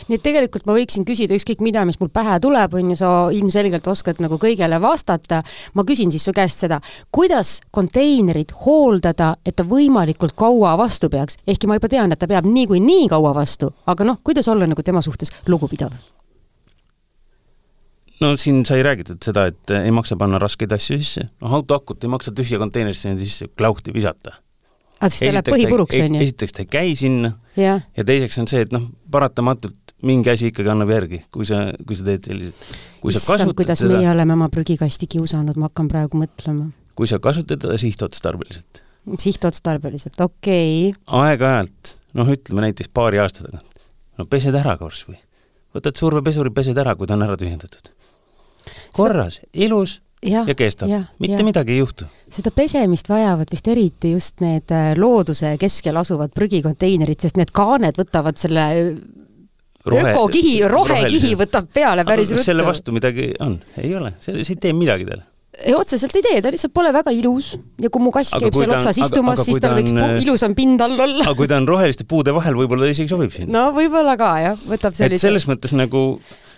nii 0.08 0.16
et 0.16 0.24
tegelikult 0.24 0.66
ma 0.66 0.74
võiksin 0.74 1.04
küsida 1.06 1.36
ükskõik 1.36 1.62
mida, 1.62 1.86
mis 1.86 2.00
mul 2.00 2.10
pähe 2.10 2.40
tuleb, 2.40 2.74
on 2.74 2.90
ju, 2.90 2.96
sa 2.96 3.10
ilmselgelt 3.32 3.88
oskad 3.88 4.22
nagu 4.24 4.40
kõigele 4.40 4.82
vastata. 4.82 5.42
ma 5.74 5.84
küsin 5.84 6.12
siis 6.12 6.24
su 6.24 6.34
käest 6.34 6.60
seda, 6.60 6.82
kuidas 7.12 7.60
konteinerit 7.72 8.52
hooldada, 8.66 9.36
et 9.46 9.56
ta 9.56 9.64
võimalikult 9.64 10.36
kaua 10.36 10.78
vastu 10.78 11.10
peaks, 11.10 11.38
ehkki 11.48 11.68
ma 11.68 11.76
juba 11.76 11.90
tean, 11.90 12.12
et 12.12 12.20
ta 12.20 12.28
peab 12.28 12.46
niikuinii 12.46 13.08
kaua 13.10 13.36
vastu, 13.36 13.74
aga 13.86 14.04
noh, 14.04 14.20
kuidas 14.24 14.48
olla 14.48 14.68
nagu 14.68 14.84
tema 14.84 15.02
suhtes 15.02 15.32
lugupidav? 15.48 15.92
No 18.24 18.34
siin 18.40 18.64
sai 18.68 18.84
räägitud 18.86 19.22
seda, 19.26 19.48
et 19.52 19.76
ei 19.76 19.94
maksa 19.96 20.18
panna 20.20 20.40
raskeid 20.42 20.74
asju 20.76 21.00
sisse, 21.02 21.28
noh 21.44 21.56
autoakut 21.60 22.04
ei 22.06 22.12
maksa 22.12 22.34
tühja 22.36 22.60
konteinerisse 22.62 23.10
niimoodi 23.10 23.30
sisse 23.30 23.50
klauhti 23.58 23.94
visata. 23.96 24.38
aga 25.00 25.12
siis 25.12 25.26
ta 25.26 25.34
läheb 25.34 25.50
põhipuruks, 25.52 26.00
on 26.04 26.20
ju? 26.20 26.28
esiteks 26.28 26.56
ta 26.56 26.64
ei 26.64 26.70
käi 26.78 26.96
sinna 27.00 27.34
jah, 27.60 27.84
ja 27.98 28.08
teiseks 28.08 28.40
on 28.42 28.48
see, 28.52 28.64
et 28.66 28.76
noh, 28.76 28.88
paratamatult 29.12 29.96
mingi 30.06 30.32
asi 30.32 30.50
ikkagi 30.52 30.72
annab 30.72 30.92
järgi, 30.94 31.22
kui 31.34 31.48
sa, 31.48 31.66
kui 31.88 31.98
sa 31.98 32.08
teed 32.08 32.30
selliselt, 32.30 32.72
kui 33.04 33.16
sa 33.16 33.22
kasutad 33.24 33.58
kuidas 33.58 33.84
teda, 33.84 33.98
meie 33.98 34.10
oleme 34.12 34.36
oma 34.36 34.50
prügikasti 34.54 35.10
kiusanud, 35.16 35.58
ma 35.60 35.70
hakkan 35.70 35.90
praegu 35.92 36.20
mõtlema. 36.20 36.70
kui 36.96 37.10
sa 37.12 37.20
kasutad 37.24 37.64
teda 37.64 37.80
sihtotstarbeliselt, 37.82 38.82
sihtotstarbeliselt, 39.22 40.20
okei 40.22 40.92
okay.. 40.92 41.06
aeg-ajalt, 41.22 41.96
noh, 42.20 42.32
ütleme 42.36 42.68
näiteks 42.68 42.92
paari 42.96 43.22
aasta 43.24 43.48
tagant, 43.48 43.86
no 44.20 44.28
pesed 44.30 44.56
ära 44.56 44.78
kas 44.82 45.06
või. 45.10 45.20
võtad 45.76 46.00
survepesuri, 46.00 46.54
pesed 46.56 46.78
ära, 46.80 46.96
kui 46.96 47.08
ta 47.08 47.18
on 47.18 47.26
ära 47.28 47.40
tühjendatud. 47.40 47.95
Korras, 48.96 49.40
ilus 49.54 50.00
ja, 50.26 50.46
ja 50.48 50.56
kestab, 50.56 50.92
mitte 51.20 51.42
ja. 51.42 51.48
midagi 51.48 51.76
ei 51.76 51.84
juhtu. 51.84 52.08
seda 52.32 52.52
pesemist 52.56 53.10
vajavad 53.10 53.52
vist 53.52 53.68
eriti 53.72 54.16
just 54.16 54.42
need 54.44 54.72
äh, 54.74 54.94
looduse 54.98 55.56
keskel 55.62 55.98
asuvad 56.02 56.34
prügikonteinerid, 56.36 57.20
sest 57.22 57.40
need 57.40 57.54
kaaned 57.56 58.02
võtavad 58.02 58.40
selle 58.42 58.66
Rohe, 59.86 60.16
ökokihi, 60.16 60.56
rohekihi 60.66 61.36
võtab 61.38 61.68
peale 61.70 62.02
päris 62.08 62.32
ruttu. 62.34 62.44
selle 62.48 62.66
vastu 62.66 62.94
midagi 62.96 63.30
on? 63.44 63.60
ei 63.78 63.94
ole, 63.94 64.16
see, 64.20 64.42
see 64.42 64.56
ei 64.56 64.62
tee 64.64 64.74
midagi 64.74 65.06
talle 65.06 65.28
otseselt 65.76 66.16
ei 66.18 66.24
tee, 66.26 66.40
ta 66.44 66.52
lihtsalt 66.52 66.74
pole 66.76 66.92
väga 66.94 67.14
ilus 67.16 67.54
ja 67.82 67.90
kui 67.94 68.04
mu 68.04 68.12
kass 68.14 68.34
aga 68.36 68.48
käib 68.48 68.58
seal 68.58 68.72
on, 68.72 68.80
otsas 68.80 69.00
istumas, 69.00 69.44
siis 69.46 69.62
tal 69.64 69.76
võiks 69.78 69.94
on, 69.94 70.18
ilusam 70.24 70.56
pind 70.58 70.82
all 70.84 70.98
olla. 71.00 71.24
aga 71.24 71.36
kui 71.38 71.48
ta 71.52 71.60
on 71.62 71.70
roheliste 71.70 72.08
puude 72.10 72.34
vahel, 72.36 72.58
võib-olla 72.60 72.90
ta 72.90 72.96
isegi 72.96 73.12
sobib 73.12 73.32
sinna. 73.34 73.54
no 73.54 73.70
võib-olla 73.78 74.18
ka 74.20 74.32
jah, 74.44 74.66
võtab 74.68 74.98
sellise. 74.98 75.22
selles 75.28 75.48
mõttes 75.50 75.76
nagu 75.78 76.04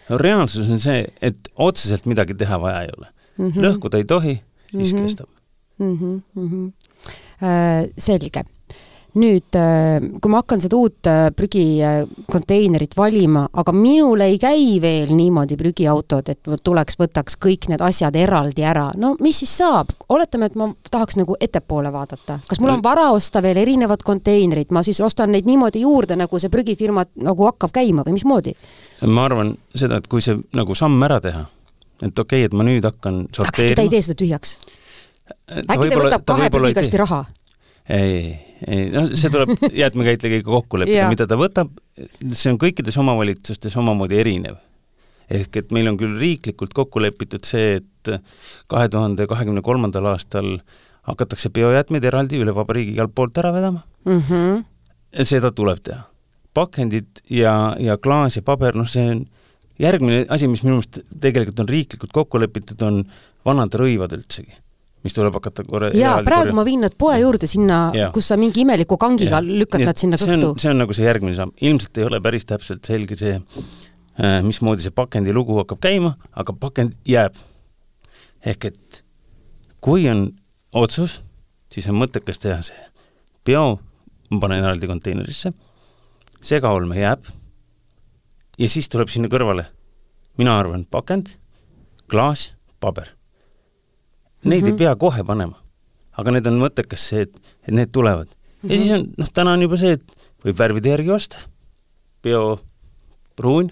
reaalsus 0.10 0.70
on 0.72 0.80
see, 0.80 1.06
et 1.22 1.50
otseselt 1.56 2.06
midagi 2.06 2.36
teha 2.38 2.60
vaja 2.62 2.82
ei 2.86 2.92
ole 2.98 3.08
mm. 3.38 3.50
-hmm. 3.50 3.64
lõhkuda 3.66 3.98
ei 3.98 4.06
tohi, 4.06 4.42
siis 4.72 4.94
mm 4.94 5.00
-hmm. 5.00 5.04
kestab 5.04 5.30
mm. 5.80 5.98
-hmm. 5.98 6.22
Mm 6.36 6.50
-hmm. 6.50 6.72
Äh, 7.44 7.90
selge 7.98 8.44
nüüd, 9.18 9.56
äh, 9.56 10.04
kui 10.22 10.32
ma 10.32 10.42
hakkan 10.42 10.62
seda 10.62 10.78
uut 10.78 11.08
äh, 11.10 11.28
prügikonteinerit 11.36 12.96
valima, 12.98 13.48
aga 13.54 13.74
minul 13.76 14.22
ei 14.26 14.38
käi 14.42 14.78
veel 14.82 15.14
niimoodi 15.16 15.58
prügiautod, 15.60 16.32
et 16.34 16.52
tuleks, 16.64 16.98
võtaks 17.00 17.38
kõik 17.42 17.70
need 17.72 17.84
asjad 17.86 18.16
eraldi 18.20 18.66
ära, 18.68 18.90
no 18.98 19.16
mis 19.24 19.42
siis 19.44 19.56
saab? 19.62 19.94
oletame, 20.14 20.48
et 20.48 20.58
ma 20.60 20.70
tahaks 20.92 21.18
nagu 21.20 21.36
ettepoole 21.42 21.92
vaadata, 21.94 22.40
kas 22.48 22.62
mul 22.64 22.76
on 22.78 22.84
vara 22.84 23.10
osta 23.16 23.42
veel 23.44 23.58
erinevad 23.62 24.04
konteinerid, 24.06 24.72
ma 24.72 24.84
siis 24.86 25.02
ostan 25.04 25.34
neid 25.34 25.48
niimoodi 25.50 25.82
juurde, 25.84 26.18
nagu 26.20 26.40
see 26.40 26.54
prügifirma 26.54 27.08
nagu 27.24 27.50
hakkab 27.50 27.74
käima 27.76 28.06
või 28.08 28.18
mismoodi? 28.20 28.56
Ma 29.06 29.28
arvan 29.28 29.54
seda, 29.76 30.00
et 30.02 30.08
kui 30.10 30.24
see 30.24 30.38
nagu 30.58 30.76
samm 30.78 31.04
ära 31.06 31.20
teha, 31.24 31.46
et 32.02 32.20
okei 32.20 32.44
okay,, 32.44 32.50
et 32.50 32.58
ma 32.58 32.66
nüüd 32.68 32.86
hakkan 32.88 33.26
sorteerima. 33.36 33.74
äkki 33.74 33.80
ta 33.80 33.86
ei 33.86 33.94
tee 33.94 34.06
seda 34.06 34.20
tühjaks? 34.24 34.58
äkki 35.66 35.90
ta 35.92 36.02
võtab 36.02 36.28
kahe 36.32 36.50
prügikasti 36.54 37.02
raha? 37.02 37.26
ei, 37.90 38.32
ei, 38.66 38.88
no 38.94 39.06
see 39.14 39.32
tuleb 39.34 39.54
jäätmekäitlejaga 39.82 40.48
kokku 40.48 40.82
leppida, 40.82 41.10
mida 41.12 41.28
ta 41.30 41.38
võtab, 41.40 41.72
see 42.32 42.54
on 42.54 42.60
kõikides 42.62 42.98
omavalitsustes 43.04 43.78
omamoodi 43.80 44.20
erinev. 44.24 44.58
ehk 45.30 45.62
et 45.62 45.72
meil 45.76 45.90
on 45.92 45.98
küll 46.00 46.18
riiklikult 46.20 46.74
kokku 46.74 47.04
lepitud 47.04 47.46
see, 47.46 47.82
et 47.82 48.14
kahe 48.72 48.90
tuhande 48.90 49.28
kahekümne 49.28 49.62
kolmandal 49.62 50.14
aastal 50.14 50.58
hakatakse 51.08 51.50
biojäätmeid 51.56 52.04
eraldi 52.08 52.40
üle 52.44 52.54
vabariigi 52.56 52.96
igalt 52.96 53.14
poolt 53.16 53.38
ära 53.40 53.54
vedama 53.56 53.84
mm. 54.06 54.22
-hmm. 54.22 54.64
seda 55.24 55.52
tuleb 55.52 55.84
teha. 55.84 56.04
Pakendid 56.58 57.24
ja, 57.30 57.54
ja 57.80 57.98
klaas 58.02 58.40
ja 58.40 58.46
paber, 58.46 58.78
noh, 58.78 58.90
see 58.90 59.06
on 59.14 59.26
järgmine 59.82 60.26
asi, 60.34 60.50
mis 60.50 60.64
minu 60.66 60.80
meelest 60.80 61.04
tegelikult 61.22 61.62
on 61.62 61.70
riiklikult 61.70 62.16
kokku 62.16 62.42
lepitud, 62.42 62.82
on 62.88 63.04
vanad 63.46 63.78
rõivad 63.78 64.16
üldsegi 64.18 64.58
mis 65.06 65.16
tuleb 65.16 65.36
hakata 65.38 65.64
korra 65.68 65.90
jaa, 65.96 66.20
praegu 66.26 66.50
korja. 66.50 66.56
ma 66.58 66.66
viin 66.68 66.82
nad 66.84 66.96
poe 67.00 67.18
juurde 67.22 67.48
sinna, 67.50 67.80
kus 68.16 68.32
sa 68.32 68.38
mingi 68.40 68.64
imeliku 68.66 68.98
kangiga 69.00 69.40
ja. 69.40 69.44
lükkad 69.62 69.86
nad 69.88 70.00
sinna 70.00 70.20
kõhtu. 70.20 70.54
see 70.62 70.72
on 70.74 70.82
nagu 70.82 70.96
see 70.98 71.06
järgmine 71.08 71.38
samm, 71.38 71.54
ilmselt 71.62 72.02
ei 72.02 72.08
ole 72.08 72.22
päris 72.24 72.48
täpselt 72.50 72.88
selge 72.90 73.18
see, 73.20 73.38
äh, 73.38 74.40
mismoodi 74.46 74.86
see 74.86 74.96
pakendi 74.96 75.36
lugu 75.36 75.60
hakkab 75.62 75.82
käima, 75.84 76.16
aga 76.36 76.56
pakend 76.58 76.98
jääb. 77.08 77.38
ehk 78.46 78.70
et 78.72 79.04
kui 79.84 80.10
on 80.10 80.28
otsus, 80.74 81.20
siis 81.74 81.88
on 81.92 82.00
mõttekas 82.02 82.42
teha 82.42 82.60
see 82.66 82.90
bio, 83.48 83.78
ma 84.32 84.42
panen 84.44 84.66
eraldi 84.66 84.90
konteinerisse, 84.90 85.54
segaolme 86.42 87.00
jääb 87.00 87.26
ja 88.58 88.70
siis 88.70 88.90
tuleb 88.90 89.10
sinna 89.10 89.30
kõrvale, 89.32 89.68
mina 90.38 90.58
arvan, 90.60 90.86
pakend, 90.86 91.38
klaas, 92.10 92.54
paber 92.80 93.18
Neid 94.44 94.62
mm 94.62 94.66
-hmm. 94.66 94.68
ei 94.68 94.72
mhm. 94.72 94.78
pea 94.78 94.96
kohe 94.96 95.24
panema. 95.24 95.58
aga 96.18 96.32
need 96.32 96.48
on 96.48 96.60
mõttekas 96.60 97.02
see, 97.10 97.22
et, 97.22 97.34
et 97.68 97.74
need 97.74 97.90
tulevad 97.92 98.28
mm. 98.28 98.34
-hmm. 98.70 98.72
ja 98.72 98.78
siis 98.78 98.92
on, 98.92 99.04
noh, 99.18 99.30
täna 99.34 99.52
on 99.54 99.62
juba 99.62 99.78
see, 99.78 99.92
et 99.92 100.04
võib 100.46 100.58
värvide 100.58 100.90
järgi 100.90 101.12
osta. 101.12 101.38
bio 102.24 102.60
pruun 103.36 103.72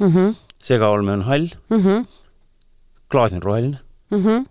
mm, 0.00 0.06
-hmm. 0.06 0.34
segaolme 0.60 1.12
on 1.12 1.22
hall 1.22 1.48
mm, 1.70 1.82
-hmm. 1.82 2.06
klaas 3.08 3.32
on 3.32 3.42
roheline 3.42 3.78
mm, 4.10 4.24
-hmm. 4.24 4.46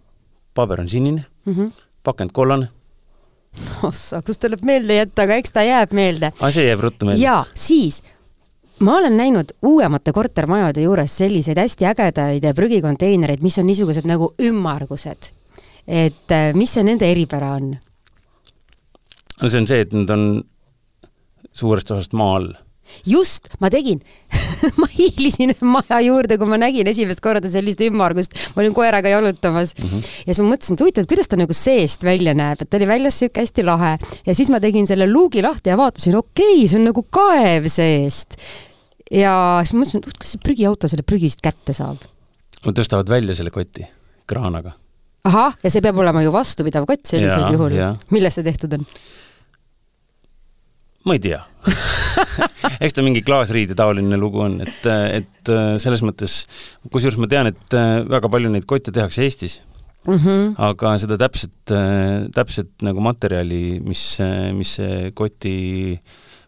paber 0.53 0.81
on 0.81 0.89
sinine 0.89 1.25
mm, 1.45 1.53
-hmm. 1.53 1.71
pakend 2.03 2.31
kollane 2.33 2.69
ossa, 3.83 4.21
kust 4.25 4.41
tuleb 4.41 4.63
meelde 4.65 4.99
jätta, 5.01 5.27
aga 5.27 5.39
eks 5.41 5.55
ta 5.55 5.63
jääb 5.65 5.95
meelde. 5.97 6.31
see 6.49 6.67
jääb 6.67 6.85
ruttu 6.85 7.09
meelde. 7.09 7.23
jaa, 7.23 7.45
siis 7.53 8.01
ma 8.79 8.97
olen 8.97 9.17
näinud 9.17 9.55
uuemate 9.65 10.13
kortermajade 10.13 10.85
juures 10.85 11.17
selliseid 11.17 11.57
hästi 11.57 11.89
ägedaid 11.93 12.45
prügikonteinereid, 12.55 13.41
mis 13.41 13.57
on 13.57 13.67
niisugused 13.67 14.05
nagu 14.05 14.33
ümmargused 14.41 15.31
et 15.87 16.31
äh, 16.35 16.51
mis 16.57 16.73
see 16.75 16.85
nende 16.85 17.07
eripära 17.09 17.53
on? 17.57 17.71
no 19.41 19.49
see 19.49 19.61
on 19.61 19.67
see, 19.69 19.83
et 19.85 19.93
nad 19.95 20.11
on 20.13 20.25
suurest 21.55 21.91
osast 21.95 22.15
maa 22.17 22.35
all 22.37 22.51
just, 23.07 23.49
ma 23.63 23.69
tegin 23.73 24.01
ma 24.81 24.87
hiilisin 24.91 25.53
maja 25.65 25.99
juurde, 26.05 26.37
kui 26.39 26.49
ma 26.49 26.59
nägin 26.61 26.89
esimest 26.91 27.21
korda 27.23 27.49
sellist 27.51 27.81
ümmargust, 27.85 28.35
ma 28.55 28.63
olin 28.63 28.75
koeraga 28.75 29.11
jalutamas 29.13 29.73
mm 29.77 29.89
-hmm. 29.89 30.07
ja 30.27 30.33
siis 30.33 30.43
ma 30.43 30.49
mõtlesin, 30.53 30.77
et 30.77 30.85
huvitav, 30.85 31.09
kuidas 31.09 31.27
ta 31.27 31.39
nagu 31.39 31.53
seest 31.53 32.03
välja 32.03 32.33
näeb, 32.37 32.61
et 32.61 32.69
ta 32.69 32.77
oli 32.77 32.87
väljas 32.87 33.19
sihuke 33.19 33.41
hästi 33.41 33.65
lahe 33.65 33.97
ja 34.25 34.35
siis 34.35 34.49
ma 34.49 34.59
tegin 34.59 34.87
selle 34.87 35.11
luugi 35.11 35.41
lahti 35.41 35.69
ja 35.69 35.77
vaatasin, 35.77 36.15
okei 36.15 36.55
okay,, 36.55 36.67
see 36.67 36.79
on 36.79 36.89
nagu 36.91 37.05
kaev 37.09 37.69
seest. 37.69 38.37
ja 39.11 39.61
siis 39.63 39.73
ma 39.73 39.83
mõtlesin, 39.83 40.03
et 40.03 40.09
kuidas 40.11 40.31
see 40.31 40.43
prügiauto 40.43 40.87
selle 40.87 41.03
prügist 41.03 41.41
kätte 41.41 41.73
saab. 41.73 41.97
Nad 42.65 42.75
tõstavad 42.75 43.09
välja 43.09 43.35
selle 43.35 43.51
koti 43.51 43.85
kraanaga 44.27 44.73
ahah, 45.27 45.55
ja 45.63 45.71
see 45.71 45.83
peab 45.83 45.99
olema 46.01 46.23
ju 46.25 46.33
vastupidav 46.35 46.87
kott 46.89 47.05
sellisel 47.09 47.47
ja, 47.47 47.53
juhul. 47.53 47.77
millest 48.15 48.39
see 48.39 48.47
tehtud 48.47 48.77
on? 48.77 48.85
Ma 51.07 51.17
ei 51.17 51.23
tea 51.23 51.39
eks 52.83 52.95
ta 52.97 53.05
mingi 53.05 53.23
klaasriide 53.25 53.75
taoline 53.77 54.19
lugu 54.19 54.43
on, 54.45 54.59
et, 54.65 54.85
et 54.87 55.51
äh, 55.53 55.73
selles 55.81 56.03
mõttes, 56.05 56.43
kusjuures 56.91 57.19
ma 57.21 57.29
tean, 57.31 57.51
et 57.51 57.77
äh, 57.77 57.99
väga 58.07 58.31
palju 58.31 58.51
neid 58.53 58.67
kotte 58.69 58.93
tehakse 58.95 59.25
Eestis 59.25 59.59
mm. 60.05 60.15
-hmm. 60.15 60.55
aga 60.69 60.95
seda 61.01 61.19
täpset, 61.19 61.57
äh, 61.71 62.27
täpset 62.35 62.71
nagu 62.87 63.03
materjali, 63.03 63.79
mis, 63.83 64.05
mis 64.57 64.77
see 64.79 65.11
koti 65.17 65.55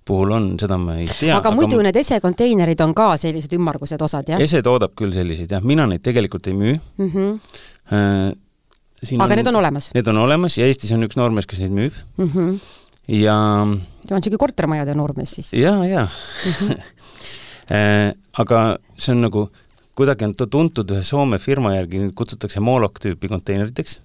puhul 0.10 0.32
on, 0.34 0.52
seda 0.60 0.78
ma 0.82 0.98
ei 0.98 1.08
tea. 1.20 1.36
aga 1.38 1.52
muidu 1.54 1.78
aga... 1.78 1.90
need 1.90 2.02
esekonteinerid 2.02 2.82
on 2.86 2.96
ka 2.98 3.12
sellised 3.18 3.54
ümmargused 3.58 4.02
osad, 4.02 4.30
jah? 4.34 4.42
ese 4.42 4.64
toodab 4.66 4.96
küll 4.98 5.14
selliseid, 5.14 5.52
jah, 5.52 5.64
mina 5.64 5.88
neid 5.90 6.06
tegelikult 6.06 6.48
ei 6.48 6.58
müü 6.58 6.78
mm. 6.98 7.10
-hmm 7.16 8.38
Siin 9.00 9.22
aga 9.24 9.32
on, 9.32 9.40
need 9.40 9.48
on 9.48 9.56
olemas? 9.56 9.86
Need 9.96 10.08
on 10.12 10.18
olemas 10.20 10.58
ja 10.60 10.66
Eestis 10.68 10.92
on 10.92 11.06
üks 11.06 11.16
noormees, 11.16 11.48
kes 11.48 11.62
neid 11.64 11.72
müüb 11.72 11.96
mm. 12.18 12.32
-hmm. 12.34 12.58
Ja 13.10 13.36
ta 14.08 14.16
on 14.16 14.22
niisugune 14.22 14.42
kortermajade 14.42 14.96
noormees 14.98 15.32
siis? 15.40 15.54
ja, 15.54 15.74
ja 15.86 16.06
mm. 16.06 16.52
-hmm. 16.52 16.84
aga 18.42 18.78
see 18.98 19.16
on 19.16 19.22
nagu, 19.26 19.50
kuidagi 19.96 20.26
on 20.26 20.36
ta 20.36 20.48
tuntud 20.48 20.92
ühe 20.92 21.04
Soome 21.04 21.40
firma 21.40 21.76
järgi, 21.76 22.04
neid 22.04 22.14
kutsutakse 22.18 22.60
Molok 22.60 23.00
tüüpi 23.04 23.30
konteineriteks. 23.30 24.00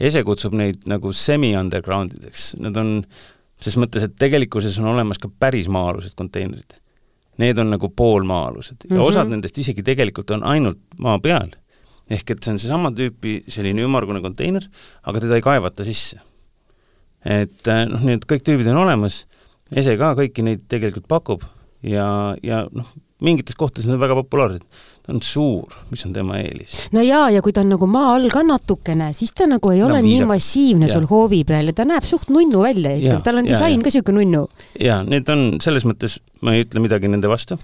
Ese 0.00 0.22
kutsub 0.24 0.52
neid 0.52 0.84
nagu 0.86 1.12
semi-underground 1.12 2.18
ideks, 2.18 2.54
nad 2.60 2.76
on 2.76 3.04
ses 3.60 3.78
mõttes, 3.80 4.04
et 4.04 4.16
tegelikkuses 4.20 4.76
on 4.78 4.90
olemas 4.92 5.18
ka 5.18 5.30
päris 5.40 5.68
maa-alused 5.72 6.14
konteinerid. 6.16 6.76
Need 7.40 7.58
on 7.58 7.70
nagu 7.72 7.88
poolmaa-alused 7.88 8.76
ja 8.84 8.90
mm 8.90 8.96
-hmm. 8.96 9.08
osad 9.08 9.28
nendest 9.28 9.58
isegi 9.58 9.82
tegelikult 9.82 10.30
on 10.30 10.44
ainult 10.44 10.78
maa 11.00 11.18
peal 11.18 11.48
ehk 12.10 12.30
et 12.30 12.42
see 12.42 12.54
on 12.54 12.58
seesama 12.58 12.92
tüüpi 12.94 13.42
selline 13.50 13.82
ümmargune 13.82 14.22
konteiner, 14.22 14.68
aga 15.02 15.20
teda 15.20 15.38
ei 15.38 15.42
kaevata 15.42 15.84
sisse. 15.84 16.20
Et 17.26 17.70
äh, 17.72 17.84
noh, 17.90 18.04
need 18.06 18.26
kõik 18.28 18.46
tüübid 18.46 18.70
on 18.72 18.84
olemas, 18.86 19.24
Ese 19.74 19.96
ka 19.98 20.12
kõiki 20.14 20.44
neid 20.46 20.60
tegelikult 20.70 21.08
pakub 21.10 21.40
ja, 21.82 22.36
ja 22.38 22.60
noh, 22.70 22.86
mingites 23.22 23.56
kohtades 23.58 23.88
nad 23.88 23.96
on 23.96 24.04
väga 24.04 24.14
populaarsed. 24.20 24.62
ta 25.06 25.14
on 25.14 25.20
suur, 25.22 25.74
mis 25.90 26.02
on 26.06 26.12
tema 26.14 26.38
eelis. 26.38 26.76
no 26.94 27.02
jaa, 27.02 27.28
ja 27.34 27.42
kui 27.42 27.54
ta 27.54 27.62
on 27.62 27.72
nagu 27.74 27.86
maa 27.90 28.14
all 28.14 28.30
ka 28.30 28.44
natukene, 28.46 29.12
siis 29.14 29.34
ta 29.34 29.46
nagu 29.50 29.70
ei 29.74 29.82
ole 29.82 30.00
no, 30.00 30.06
nii 30.06 30.26
massiivne 30.30 30.86
ja. 30.86 30.94
sul 30.94 31.06
hoovi 31.10 31.44
peal 31.46 31.70
ja 31.70 31.74
ta 31.76 31.86
näeb 31.88 32.06
suht 32.06 32.30
nunnu 32.30 32.62
välja 32.62 32.96
ikkagi, 32.98 33.22
tal 33.26 33.42
on 33.42 33.50
disain 33.50 33.78
ja. 33.78 33.82
ka 33.82 33.90
niisugune 33.90 34.22
nunnu. 34.22 34.46
jaa, 34.82 35.00
need 35.06 35.30
on, 35.32 35.48
selles 35.62 35.86
mõttes 35.88 36.20
ma 36.46 36.54
ei 36.54 36.66
ütle 36.66 36.82
midagi 36.84 37.10
nende 37.10 37.30
vastu 37.30 37.58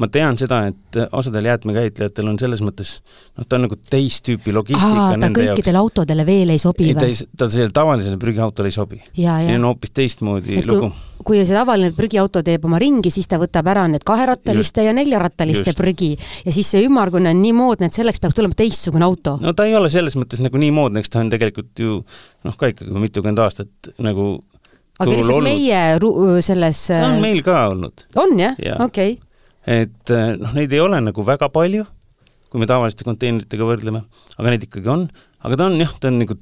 ma 0.00 0.08
tean 0.08 0.38
seda, 0.40 0.62
et 0.70 0.98
osadel 1.12 1.46
jäätmekäitlejatel 1.50 2.28
on 2.30 2.38
selles 2.40 2.62
mõttes, 2.64 2.94
noh, 3.36 3.46
ta 3.46 3.58
on 3.58 3.66
nagu 3.66 3.76
teist 3.90 4.24
tüüpi 4.26 4.54
logistika 4.54 5.08
aa, 5.08 5.14
ta 5.20 5.28
kõikidele 5.28 5.76
jaoks. 5.76 5.80
autodele 5.82 6.26
veel 6.26 6.52
ei 6.54 6.60
sobi 6.62 6.88
või 6.88 7.08
ei, 7.10 7.16
ta 7.36 7.48
sellele 7.52 7.74
tavalisele 7.76 8.20
prügiautole 8.20 8.72
ei 8.72 8.76
sobi. 8.76 9.00
ja, 9.18 9.38
Neil 9.42 9.54
ja 9.54 9.60
on 9.60 9.68
hoopis 9.68 9.92
teistmoodi 9.96 10.58
et 10.60 10.68
kui 10.68 10.78
lugu., 10.80 10.92
kui 11.22 11.42
see 11.46 11.54
tavaline 11.54 11.92
prügiauto 11.94 12.42
teeb 12.42 12.64
oma 12.66 12.80
ringi, 12.82 13.12
siis 13.14 13.28
ta 13.30 13.38
võtab 13.40 13.68
ära 13.70 13.84
need 13.90 14.04
kaherattaliste 14.06 14.86
ja 14.86 14.94
neljarattaliste 14.96 15.70
Just. 15.70 15.78
prügi 15.78 16.12
ja 16.16 16.54
siis 16.54 16.72
see 16.72 16.86
ümmargune 16.88 17.30
on 17.30 17.42
nii 17.44 17.52
moodne, 17.56 17.90
et 17.90 17.98
selleks 17.98 18.22
peab 18.22 18.34
tulema 18.36 18.56
teistsugune 18.58 19.06
auto. 19.06 19.36
no 19.42 19.52
ta 19.56 19.68
ei 19.68 19.76
ole 19.78 19.90
selles 19.92 20.16
mõttes 20.18 20.42
nagu 20.42 20.58
nii 20.58 20.72
moodne, 20.74 21.02
eks 21.02 21.12
ta 21.12 21.20
on 21.22 21.30
tegelikult 21.32 21.84
ju 21.84 22.00
noh, 22.02 22.56
ka 22.56 22.72
ikkagi 22.72 23.04
mitukümmend 23.04 23.44
aastat 23.44 23.92
nagu 24.02 24.32
aga 24.98 25.10
lihtsalt 25.10 25.36
olnud. 25.36 25.48
meie 25.50 25.82
ru- 26.02 26.40
selles 26.44 26.86
ta 26.90 27.04
on 27.10 27.20
meil 27.22 27.42
ka 27.44 27.66
olnud, 27.72 28.08
on 28.22 28.34
jah 28.40 28.58
Jaa.? 28.58 28.80
okei 28.84 29.14
okay., 29.14 29.31
et 29.66 30.10
eh, 30.14 30.36
noh, 30.38 30.54
neid 30.56 30.72
ei 30.72 30.80
ole 30.82 31.00
nagu 31.00 31.26
väga 31.26 31.48
palju, 31.52 31.86
kui 32.52 32.60
me 32.60 32.68
tavaliste 32.68 33.06
konteineritega 33.08 33.66
võrdleme, 33.66 34.02
aga 34.36 34.52
neid 34.52 34.66
ikkagi 34.66 34.90
on, 34.92 35.06
aga 35.42 35.58
ta 35.58 35.70
on 35.70 35.78
jah, 35.80 35.94
ta 36.00 36.10
on 36.10 36.20
nagu 36.20 36.36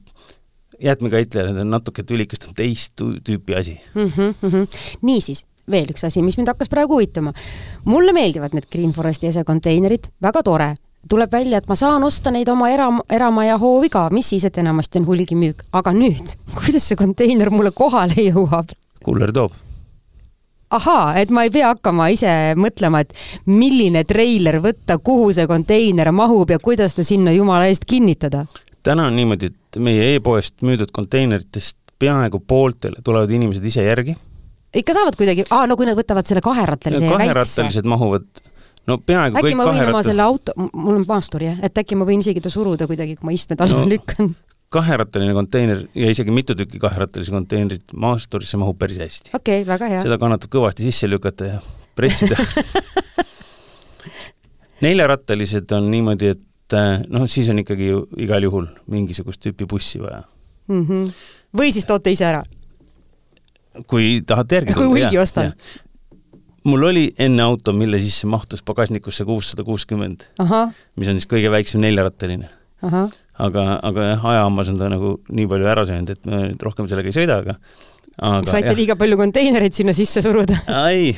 jäätmekäitlejale 0.81 1.55
ta 1.55 1.61
on 1.61 1.71
natuke 1.71 2.03
tülikas, 2.03 2.41
ta 2.41 2.51
on 2.51 2.59
teist 2.59 3.01
tüüpi 3.01 3.59
asi. 3.59 3.81
mm. 3.95 4.13
-hmm, 4.17 4.35
mm 4.43 4.51
-hmm. 4.51 4.67
niisiis, 5.03 5.47
veel 5.71 5.91
üks 5.91 6.05
asi, 6.07 6.23
mis 6.23 6.37
mind 6.37 6.49
hakkas 6.49 6.69
praegu 6.69 6.95
huvitama. 6.95 7.33
mulle 7.85 8.13
meeldivad 8.13 8.51
need 8.53 8.67
Green 8.73 8.93
Foresti 8.93 9.27
esekonteinerid, 9.27 10.09
väga 10.23 10.43
tore. 10.43 10.77
tuleb 11.09 11.33
välja, 11.33 11.59
et 11.59 11.69
ma 11.69 11.75
saan 11.75 12.03
osta 12.05 12.31
neid 12.31 12.49
oma 12.49 12.69
era, 12.69 12.89
eramaja 13.11 13.59
hoovi 13.59 13.89
ka, 13.89 14.09
mis 14.11 14.29
siis, 14.29 14.45
et 14.45 14.59
enamasti 14.59 14.99
on 14.99 15.07
hulgimüük, 15.07 15.63
aga 15.73 15.93
nüüd, 15.93 16.37
kuidas 16.59 16.89
see 16.89 16.97
konteiner 16.97 17.51
mulle 17.51 17.71
kohale 17.71 18.15
jõuab? 18.15 18.69
kuller 19.05 19.33
toob. 19.33 19.53
ahaa, 20.71 21.15
et 21.21 21.31
ma 21.35 21.43
ei 21.47 21.51
pea 21.51 21.73
hakkama 21.75 22.09
ise 22.15 22.31
mõtlema, 22.57 23.01
et 23.05 23.13
milline 23.47 24.05
treiler 24.05 24.61
võtta, 24.63 24.99
kuhu 25.03 25.33
see 25.37 25.47
konteiner 25.51 26.13
mahub 26.15 26.51
ja 26.51 26.59
kuidas 26.63 26.95
ta 26.95 27.05
sinna 27.05 27.33
jumala 27.35 27.67
eest 27.71 27.85
kinnitada. 27.91 28.47
täna 28.83 29.07
on 29.11 29.17
niimoodi, 29.17 29.47
et 29.51 29.79
meie 29.83 30.15
e-poest 30.17 30.63
müüdud 30.63 30.91
konteineritest 30.93 31.77
peaaegu 32.01 32.41
pooltele 32.41 33.03
tulevad 33.05 33.31
inimesed 33.31 33.65
ise 33.65 33.83
järgi. 33.85 34.17
ikka 34.75 34.95
saavad 34.95 35.17
kuidagi, 35.19 35.45
aa, 35.51 35.67
no 35.67 35.77
kui 35.77 35.87
nad 35.87 35.99
võtavad 35.99 36.27
selle 36.27 36.41
kaherattalise 36.41 37.05
väikse. 37.05 37.19
kaherattalised 37.19 37.85
mahuvad, 37.91 38.25
no 38.87 38.99
peaaegu 38.99 39.37
äkki 39.43 39.55
ma 39.59 39.65
võin 39.67 39.75
oma 39.75 39.81
kaherattal- 39.83 40.05
selle 40.09 40.23
auto, 40.23 40.53
mul 40.73 41.01
on 41.03 41.05
maastur 41.09 41.43
jah, 41.43 41.59
et 41.63 41.79
äkki 41.79 41.99
ma 41.99 42.05
võin 42.09 42.23
isegi 42.25 42.41
ta 42.41 42.51
suruda 42.51 42.87
kuidagi, 42.87 43.17
kui 43.19 43.27
ma 43.29 43.33
istmed 43.37 43.61
alla 43.61 43.75
No. 43.83 43.85
no. 43.85 43.89
lükkan. 43.91 44.37
Kaherattaline 44.71 45.35
konteiner 45.35 45.83
ja 45.99 46.11
isegi 46.11 46.31
mitu 46.31 46.55
tükki 46.55 46.79
kaherattalisi 46.79 47.33
konteinerit 47.35 47.93
maasturisse 47.93 48.59
mahub 48.61 48.79
päris 48.79 49.01
hästi. 49.03 49.33
okei 49.35 49.63
okay,, 49.63 49.67
väga 49.67 49.89
hea. 49.91 50.03
seda 50.05 50.19
kannatab 50.19 50.53
kõvasti 50.53 50.87
sisse 50.87 51.11
lükata 51.11 51.49
ja 51.49 51.59
pressida. 51.99 52.39
neljarattalised 54.85 55.73
on 55.77 55.91
niimoodi, 55.93 56.33
et 56.35 56.79
eh, 56.79 57.03
noh, 57.13 57.27
siis 57.31 57.51
on 57.53 57.61
ikkagi 57.63 57.91
ju 57.91 58.05
igal 58.25 58.47
juhul 58.47 58.69
mingisugust 58.91 59.43
tüüpi 59.45 59.69
bussi 59.69 60.01
vaja. 60.03 60.23
Mm 60.71 60.87
-hmm. 60.87 61.13
või 61.57 61.73
siis 61.75 61.87
toote 61.87 62.13
ise 62.15 62.25
ära. 62.25 62.43
kui 63.87 64.23
tahate 64.27 64.55
järgi 64.55 64.75
Kui 64.79 64.87
hulgi 64.87 65.19
ostan.. 65.19 65.53
mul 66.65 66.83
oli 66.83 67.13
enne 67.19 67.43
auto, 67.43 67.73
mille 67.73 67.99
sisse 67.99 68.27
mahtus 68.27 68.63
pagasnikusse 68.63 69.25
kuussada 69.25 69.65
kuuskümmend, 69.65 70.25
mis 70.97 71.09
on 71.09 71.21
siis 71.21 71.27
kõige 71.27 71.51
väiksem 71.51 71.81
neljarattaline. 71.81 72.60
aga, 72.83 73.67
aga 73.83 74.09
jah, 74.13 74.25
ajahammas 74.35 74.73
on 74.73 74.79
ta 74.81 74.89
nagu 74.93 75.19
nii 75.29 75.49
palju 75.51 75.71
ära 75.75 75.87
söönud, 75.89 76.11
et 76.11 76.27
ma 76.29 76.45
nüüd 76.47 76.63
rohkem 76.67 76.89
sellega 76.89 77.13
ei 77.13 77.17
sõida, 77.17 77.41
aga 77.45 77.59
aga 78.21 78.57
saite 78.57 78.75
liiga 78.77 78.97
palju 79.01 79.19
konteinereid 79.21 79.77
sinna 79.77 79.95
sisse 79.97 80.23
suruda. 80.25 80.57
ai, 80.85 81.15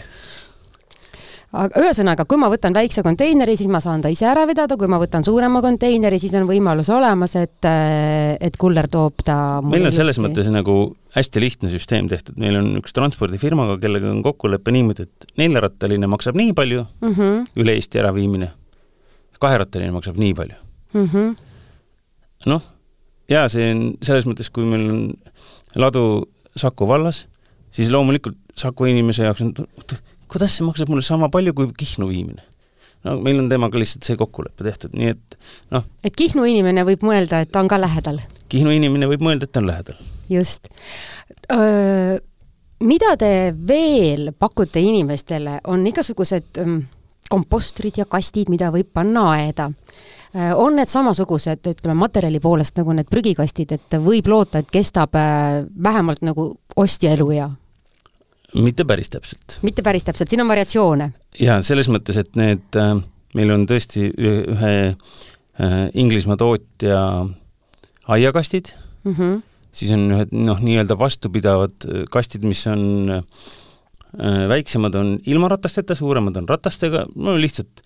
aga 1.53 1.83
ühesõnaga, 1.83 2.25
kui 2.29 2.41
ma 2.41 2.49
võtan 2.53 2.75
väikse 2.77 3.05
konteineri, 3.05 3.57
siis 3.59 3.69
ma 3.73 3.81
saan 3.85 4.05
ta 4.05 4.11
ise 4.13 4.27
ära 4.29 4.45
vedada, 4.49 4.77
kui 4.81 4.91
ma 4.91 5.01
võtan 5.03 5.25
suurema 5.27 5.63
konteineri, 5.65 6.21
siis 6.23 6.35
on 6.39 6.47
võimalus 6.49 6.89
olemas, 6.95 7.37
et, 7.41 7.69
et 7.69 8.59
kuller 8.61 8.89
toob 8.93 9.25
ta 9.27 9.37
meil 9.67 9.91
on 9.91 9.97
selles 9.97 10.21
mõttes 10.23 10.49
nagu 10.53 10.79
hästi 11.17 11.45
lihtne 11.45 11.73
süsteem 11.73 12.09
tehtud, 12.11 12.39
meil 12.41 12.59
on 12.61 12.73
üks 12.81 12.97
transpordifirmaga, 12.97 13.79
kellega 13.83 14.11
on 14.13 14.23
kokkulepe 14.25 14.75
niimoodi, 14.75 15.09
et 15.09 15.39
neljarattaline 15.43 16.11
maksab 16.11 16.39
nii 16.41 16.57
palju, 16.57 16.87
mm. 17.03 17.15
-hmm, 17.15 17.47
üle 17.63 17.77
Eesti 17.77 18.01
äraviimine, 18.01 18.53
kaherattaline 19.43 19.93
maksab 19.93 20.21
nii 20.23 20.37
palju. 20.39 20.61
mm 20.95 21.09
-hmm. 21.09 21.52
noh, 22.51 22.63
jaa, 23.31 23.49
see 23.53 23.71
on 23.73 23.83
selles 24.05 24.29
mõttes, 24.29 24.51
kui 24.53 24.67
meil 24.69 24.87
on 24.91 25.03
ladu 25.79 26.07
Saku 26.57 26.85
vallas, 26.89 27.27
siis 27.73 27.89
loomulikult 27.93 28.37
Saku 28.59 28.91
inimese 28.91 29.25
jaoks 29.25 29.45
on, 29.45 29.55
kuidas 30.29 30.57
see 30.57 30.67
maksab 30.67 30.91
mulle 30.93 31.05
sama 31.07 31.31
palju 31.33 31.55
kui 31.57 31.71
Kihnu 31.77 32.09
viimine? 32.11 32.45
no 33.05 33.17
meil 33.19 33.41
on 33.43 33.49
temaga 33.51 33.81
lihtsalt 33.81 34.07
see 34.07 34.19
kokkulepe 34.19 34.65
tehtud, 34.67 34.93
nii 34.95 35.13
et 35.15 35.39
noh, 35.75 35.87
et 36.05 36.15
Kihnu 36.17 36.45
inimene 36.49 36.85
võib 36.87 37.05
mõelda, 37.07 37.43
et 37.43 37.51
ta 37.53 37.63
on 37.63 37.71
ka 37.71 37.81
lähedal, 37.81 38.21
Kihnu 38.53 38.75
inimene 38.75 39.09
võib 39.11 39.25
mõelda, 39.27 39.49
et 39.49 39.55
ta 39.55 39.63
on 39.63 39.71
lähedal. 39.71 39.99
just. 40.31 40.69
mida 42.83 43.17
te 43.19 43.33
veel 43.69 44.33
pakute 44.39 44.81
inimestele, 44.81 45.59
on 45.73 45.87
igasugused 45.87 46.63
mm, 46.63 46.83
kompostrid 47.33 47.99
ja 47.99 48.07
kastid, 48.07 48.53
mida 48.53 48.71
võib 48.75 48.93
panna 48.95 49.31
aeda 49.35 49.71
on 50.57 50.77
need 50.77 50.89
samasugused, 50.89 51.67
ütleme 51.69 51.95
materjali 51.99 52.41
poolest 52.41 52.79
nagu 52.81 52.95
need 52.97 53.09
prügikastid, 53.11 53.75
et 53.77 53.97
võib 54.01 54.31
loota, 54.33 54.63
et 54.63 54.71
kestab 54.73 55.17
äh, 55.19 55.65
vähemalt 55.83 56.23
nagu 56.23 56.55
ostja 56.77 57.13
eluea? 57.13 57.51
mitte 58.53 58.85
päris 58.85 59.09
täpselt. 59.09 59.59
mitte 59.63 59.83
päris 59.83 60.05
täpselt, 60.05 60.29
siin 60.29 60.41
on 60.45 60.49
variatsioone. 60.49 61.13
jaa, 61.41 61.61
selles 61.63 61.89
mõttes, 61.93 62.19
et 62.21 62.37
need 62.37 62.81
äh,, 62.81 62.95
meil 63.35 63.53
on 63.53 63.67
tõesti 63.69 64.09
ühe, 64.13 64.73
äh, 64.93 65.77
Inglismaa 65.95 66.37
tootja 66.41 67.03
aiakastid 68.09 68.75
Mm 69.05 69.15
-hmm. 69.15 69.43
siis 69.73 69.91
on 69.91 70.11
ühed 70.15 70.31
noh, 70.31 70.61
nii-öelda 70.61 70.99
vastupidavad 70.99 71.75
äh, 71.85 72.05
kastid, 72.11 72.45
mis 72.45 72.67
on 72.67 73.11
äh, 73.11 74.49
väiksemad 74.49 74.95
on 74.95 75.19
ilma 75.27 75.49
ratasteta, 75.49 75.95
suuremad 75.95 76.37
on 76.37 76.49
ratastega, 76.49 77.07
no 77.15 77.37
lihtsalt 77.37 77.83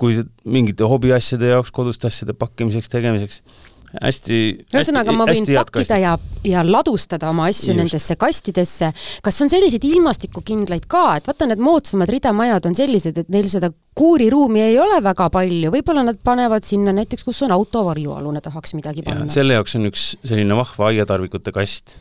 kui 0.00 0.22
mingite 0.48 0.86
hobiasjade 0.88 1.52
jaoks, 1.52 1.72
koduste 1.74 2.08
asjade 2.08 2.32
pakkimiseks, 2.38 2.88
tegemiseks, 2.88 3.42
hästi 3.90 4.36
ühesõnaga, 4.70 5.12
ma 5.14 5.26
võin 5.28 5.46
pakkida 5.48 5.98
ja, 5.98 6.12
ja 6.46 6.62
ladustada 6.66 7.30
oma 7.32 7.48
asju 7.50 7.72
Just. 7.72 7.80
Nendesse 7.80 8.16
kastidesse. 8.20 8.90
kas 9.24 9.40
on 9.42 9.50
selliseid 9.50 9.84
ilmastikukindlaid 9.88 10.86
ka, 10.90 11.02
et 11.18 11.30
vaata, 11.30 11.48
need 11.50 11.62
moodsamad 11.64 12.12
ridamajad 12.12 12.70
on 12.70 12.78
sellised, 12.78 13.18
et 13.24 13.32
neil 13.34 13.50
seda 13.50 13.72
kuuriruumi 13.98 14.62
ei 14.68 14.78
ole 14.80 15.00
väga 15.04 15.26
palju, 15.34 15.72
võib-olla 15.74 16.06
nad 16.06 16.22
panevad 16.24 16.66
sinna 16.66 16.94
näiteks, 16.96 17.26
kus 17.26 17.42
on 17.46 17.54
auto 17.56 17.82
varjualune, 17.88 18.42
tahaks 18.44 18.76
midagi 18.78 19.04
panna. 19.06 19.28
selle 19.32 19.58
jaoks 19.58 19.76
on 19.80 19.90
üks 19.90 20.06
selline 20.22 20.56
vahva 20.58 20.92
aiatarvikute 20.92 21.54
kast, 21.56 21.98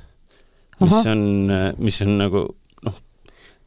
mis 0.79 0.93
Ahah. 0.93 1.13
on, 1.15 1.53
mis 1.81 2.01
on 2.05 2.17
nagu 2.21 2.45
noh, 2.85 3.01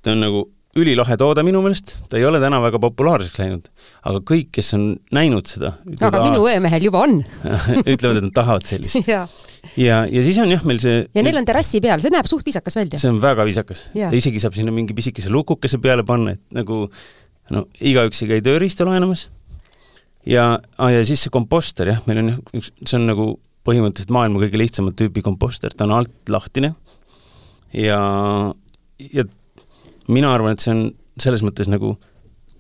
ta 0.01 0.14
on 0.14 0.27
nagu 0.29 0.47
ülilahe 0.78 1.16
toode 1.20 1.42
minu 1.44 1.61
meelest, 1.64 1.94
ta 2.08 2.16
ei 2.16 2.24
ole 2.24 2.38
täna 2.40 2.56
väga 2.64 2.78
populaarseks 2.80 3.40
läinud, 3.42 3.66
aga 4.08 4.22
kõik, 4.28 4.48
kes 4.56 4.72
on 4.78 4.87
näinud 5.12 5.48
seda, 5.50 5.74
aga 6.00 6.22
minu 6.24 6.46
öömehel 6.48 6.87
juba 6.88 7.02
on. 7.04 7.18
ütlevad, 7.92 8.22
et 8.22 8.26
nad 8.28 8.32
tahavad 8.38 8.64
sellist. 8.68 9.02
ja, 9.12 9.26
ja, 9.76 10.02
ja 10.08 10.22
siis 10.24 10.40
on 10.40 10.52
jah, 10.52 10.64
meil 10.68 10.80
see 10.82 11.02
ja 11.04 11.26
neil 11.26 11.40
on 11.42 11.48
terrassi 11.48 11.82
peal, 11.85 12.00
see 12.00 12.14
näeb 12.14 12.28
suht 12.30 12.48
viisakas 12.48 12.78
välja. 12.80 13.00
see 13.02 13.12
on 13.12 13.20
väga 13.22 13.44
viisakas 13.48 13.85
isegi 14.16 14.40
saab 14.42 14.56
sinna 14.56 14.72
mingi 14.74 14.96
pisikese 14.96 15.32
lukukese 15.32 15.80
peale 15.82 16.06
panna, 16.08 16.38
et 16.38 16.56
nagu 16.56 16.87
no 17.52 17.66
igaüks 17.85 18.24
ei 18.24 18.32
käi 18.32 18.46
tööriista 18.48 18.88
laenamas. 18.88 19.26
ja, 20.24 20.56
ja 20.78 21.04
siis 21.04 21.26
see 21.26 21.35
komposter 21.35 21.92
jah, 21.92 22.00
meil 22.08 22.24
on 22.24 22.35
üks, 22.56 22.72
see 22.80 22.96
on 22.96 23.11
nagu 23.12 23.28
põhimõtteliselt 23.66 24.16
maailma 24.16 24.40
kõige 24.42 24.58
lihtsamat 24.58 24.96
tüüpi 24.98 25.22
komposter, 25.22 25.76
ta 25.76 25.85
on 25.85 25.94
alt 26.00 26.32
lahtine 26.32 26.72
ja, 27.76 28.00
ja 29.12 29.28
mina 30.08 30.32
arvan, 30.34 30.56
et 30.56 30.64
see 30.64 30.74
on 30.74 30.86
selles 31.20 31.44
mõttes 31.44 31.70
nagu 31.70 31.96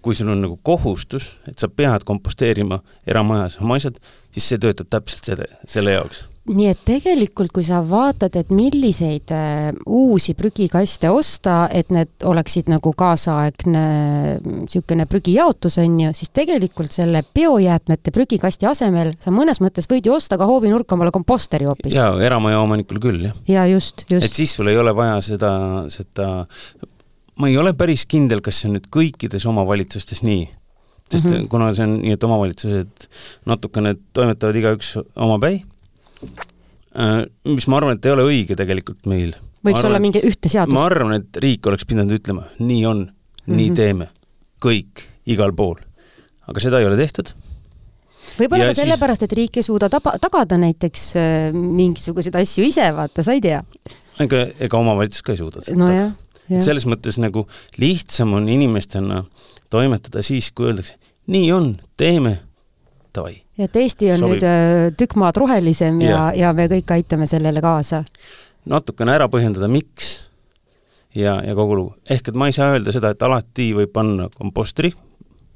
kui 0.02 0.16
sul 0.18 0.32
on 0.32 0.42
nagu 0.42 0.58
kohustus, 0.66 1.30
et 1.46 1.62
sa 1.62 1.70
pead 1.70 2.02
komposteerima 2.04 2.80
eramajas 3.06 3.60
oma 3.62 3.78
asjad, 3.78 4.00
siis 4.34 4.50
see 4.50 4.62
töötab 4.62 4.90
täpselt 4.90 5.30
selle, 5.30 5.46
selle 5.70 5.94
jaoks 5.94 6.26
nii 6.50 6.66
et 6.72 6.80
tegelikult, 6.82 7.52
kui 7.54 7.62
sa 7.62 7.78
vaatad, 7.86 8.34
et 8.40 8.48
milliseid 8.50 9.30
äh, 9.34 9.68
uusi 9.86 10.34
prügikaste 10.34 11.10
osta, 11.14 11.68
et 11.70 11.92
need 11.94 12.26
oleksid 12.26 12.70
nagu 12.72 12.90
kaasaegne 12.98 13.84
niisugune 14.42 15.06
prügijaotus 15.10 15.78
on 15.82 16.00
ju, 16.02 16.14
siis 16.18 16.32
tegelikult 16.34 16.90
selle 16.94 17.22
biojäätmete 17.34 18.14
prügikasti 18.14 18.66
asemel 18.66 19.12
sa 19.22 19.30
mõnes 19.34 19.62
mõttes 19.62 19.86
võid 19.90 20.08
ju 20.08 20.16
osta 20.16 20.38
ka 20.40 20.48
hoovinurka 20.50 20.96
omale 20.98 21.14
komposteri 21.14 21.68
hoopis. 21.70 21.94
ja 21.94 22.10
eramaja 22.18 22.58
omanikul 22.64 22.98
küll 23.02 23.28
jah. 23.28 23.38
ja 23.46 23.66
just, 23.70 24.02
et 24.08 24.16
just. 24.18 24.34
siis 24.34 24.56
sul 24.58 24.72
ei 24.72 24.78
ole 24.82 24.94
vaja 24.98 25.20
seda, 25.22 25.52
seda, 25.94 26.32
ma 27.40 27.48
ei 27.48 27.56
ole 27.58 27.72
päris 27.76 28.04
kindel, 28.08 28.42
kas 28.44 28.60
see 28.60 28.70
on 28.70 28.76
nüüd 28.76 28.88
kõikides 28.92 29.46
omavalitsustes 29.48 30.22
nii, 30.26 30.46
sest 31.10 31.24
mm. 31.24 31.30
-hmm. 31.32 31.48
kuna 31.52 31.70
see 31.76 31.86
on 31.86 31.94
nii, 32.00 32.16
et 32.16 32.24
omavalitsused 32.28 33.06
natukene 33.48 33.94
toimetavad 34.12 34.58
igaüks 34.60 34.96
omapäi, 35.16 35.62
mis 37.48 37.68
ma 37.68 37.80
arvan, 37.80 37.96
et 37.96 38.06
ei 38.06 38.12
ole 38.12 38.26
õige 38.28 38.56
tegelikult 38.58 39.08
meil. 39.10 39.32
võiks 39.64 39.84
olla 39.86 40.00
mingi 40.02 40.20
ühte 40.26 40.50
seadus 40.52 40.74
ma. 40.76 40.84
arvan, 40.90 41.16
et 41.20 41.40
riik 41.40 41.66
oleks 41.70 41.86
pidanud 41.88 42.12
ütlema, 42.18 42.44
nii 42.60 42.82
on, 42.86 43.06
nii 43.46 43.54
mm. 43.54 43.70
-hmm. 43.70 43.76
teeme. 43.76 44.08
kõik, 44.62 45.06
igal 45.26 45.52
pool. 45.56 45.80
aga 46.46 46.60
seda 46.60 46.80
ei 46.80 46.86
ole 46.86 46.96
tehtud. 46.96 47.32
võib-olla 48.38 48.68
ka 48.70 48.74
sellepärast, 48.82 49.22
et 49.22 49.32
riik 49.32 49.56
ei 49.56 49.62
suuda 49.62 49.88
taba, 49.88 50.18
tagada 50.20 50.58
näiteks 50.60 51.06
äh, 51.16 51.48
mingisuguseid 51.52 52.36
asju 52.36 52.64
ise, 52.68 52.92
vaata, 52.96 53.22
sa 53.22 53.32
ei 53.32 53.40
tea. 53.40 53.62
ega, 54.20 54.46
ega 54.60 54.78
omavalitsus 54.78 55.22
ka 55.24 55.32
ei 55.32 55.40
suuda 55.40 55.64
seda 55.64 55.80
nojah, 55.80 56.12
jah. 56.52 56.64
selles 56.64 56.86
mõttes 56.88 57.18
nagu 57.22 57.46
lihtsam 57.80 58.34
on 58.38 58.48
inimestena 58.48 59.24
toimetada 59.72 60.22
siis, 60.22 60.50
kui 60.52 60.70
öeldakse, 60.70 60.98
nii 61.32 61.52
on, 61.52 61.76
teeme, 61.96 62.38
davai. 63.14 63.42
et 63.58 63.76
Eesti 63.76 64.10
on 64.12 64.24
Sobib. 64.24 64.34
nüüd 64.34 64.48
äh, 64.48 64.90
tükk 64.98 65.16
maad 65.20 65.38
rohelisem 65.40 66.00
ja, 66.04 66.10
Jah. 66.10 66.34
ja 66.36 66.52
me 66.56 66.68
kõik 66.72 66.92
aitame 66.96 67.26
sellele 67.30 67.62
kaasa. 67.64 68.04
natukene 68.64 69.16
ära 69.16 69.28
põhjendada, 69.32 69.68
miks 69.68 70.12
ja, 71.14 71.40
ja 71.44 71.54
kogu 71.58 71.78
lugu. 71.78 71.96
ehk 72.10 72.28
et 72.28 72.38
ma 72.38 72.50
ei 72.50 72.56
saa 72.56 72.72
öelda 72.74 72.92
seda, 72.92 73.12
et 73.12 73.22
alati 73.22 73.72
võib 73.76 73.92
panna 73.92 74.28
kompostri 74.34 74.92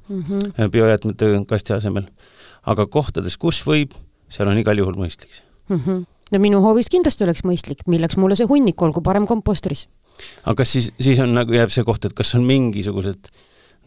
Mm 0.09 0.23
-hmm. 0.23 0.69
biojäätmete 0.71 1.25
kasti 1.47 1.73
asemel, 1.73 2.03
aga 2.63 2.85
kohtades, 2.85 3.37
kus 3.37 3.63
võib, 3.67 3.91
seal 4.29 4.47
on 4.47 4.57
igal 4.57 4.77
juhul 4.77 4.95
mõistlik 4.95 5.33
see. 5.35 5.43
Mm 5.69 5.81
-hmm. 5.85 6.05
No 6.31 6.41
minu 6.43 6.61
hoovis 6.63 6.89
kindlasti 6.91 7.25
oleks 7.27 7.43
mõistlik, 7.47 7.85
milleks 7.91 8.17
mulle 8.19 8.37
see 8.39 8.47
hunnik, 8.49 8.81
olgu 8.81 9.03
parem 9.05 9.27
kompostris. 9.29 9.87
aga 10.43 10.57
kas 10.61 10.73
siis, 10.75 10.89
siis 10.99 11.21
on 11.23 11.33
nagu, 11.37 11.53
jääb 11.53 11.71
see 11.73 11.85
koht, 11.87 12.05
et 12.05 12.17
kas 12.17 12.33
on 12.35 12.45
mingisugused 12.47 13.31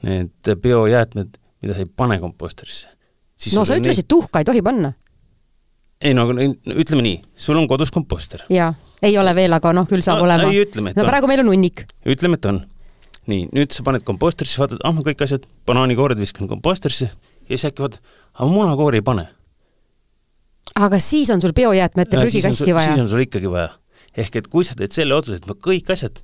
need 0.07 0.50
biojäätmed, 0.62 1.37
mida 1.62 1.76
sa 1.76 1.85
ei 1.85 1.90
pane 2.03 2.18
kompostrisse? 2.22 2.88
no 3.57 3.64
sa 3.64 3.79
ütlesid, 3.81 4.09
tuhka 4.09 4.42
ei 4.42 4.48
tohi 4.48 4.62
panna. 4.64 4.92
ei 6.00 6.14
no 6.16 6.26
aga 6.29 6.46
ütleme 6.81 7.05
nii, 7.05 7.16
sul 7.37 7.61
on 7.61 7.68
kodus 7.68 7.92
komposter. 7.94 8.44
jaa, 8.53 8.72
ei 9.03 9.16
ole 9.18 9.35
veel, 9.37 9.57
aga 9.57 9.74
noh, 9.76 9.88
küll 9.88 10.05
saab 10.05 10.22
no, 10.22 10.29
olema. 10.29 10.50
ei, 10.50 10.64
ütleme, 10.64 10.92
et 10.92 11.00
no 11.00 11.07
on. 11.07 11.12
praegu 11.12 11.31
meil 11.31 11.44
on 11.44 11.53
hunnik. 11.53 11.85
ütleme, 12.07 12.40
et 12.40 12.50
on. 12.53 12.62
nii, 13.31 13.50
nüüd 13.57 13.76
sa 13.76 13.85
paned 13.87 14.07
kompostrisse, 14.07 14.61
vaatad, 14.62 14.81
ah 14.85 14.94
ma 14.96 15.05
kõik 15.07 15.26
asjad, 15.26 15.44
banaanikoored 15.68 16.20
viskan 16.20 16.48
kompostrisse 16.50 17.11
ja 17.11 17.53
siis 17.53 17.68
äkki 17.68 17.85
vaatad, 17.85 18.00
aga 18.38 18.48
munakoori 18.50 19.00
ei 19.00 19.07
pane. 19.07 19.29
Aga 20.87 21.01
siis 21.03 21.31
on 21.35 21.43
sul 21.43 21.55
biojäätmete 21.57 22.16
prügikasti 22.16 22.75
vaja. 22.75 22.93
siis 22.93 23.05
on 23.05 23.09
sul 23.12 23.25
ikkagi 23.27 23.51
vaja. 23.51 23.71
ehk 24.16 24.40
et 24.43 24.51
kui 24.51 24.66
sa 24.66 24.77
teed 24.79 24.95
selle 24.95 25.14
otsuse, 25.14 25.40
et 25.40 25.49
ma 25.49 25.55
kõik 25.55 25.93
asjad 25.93 26.23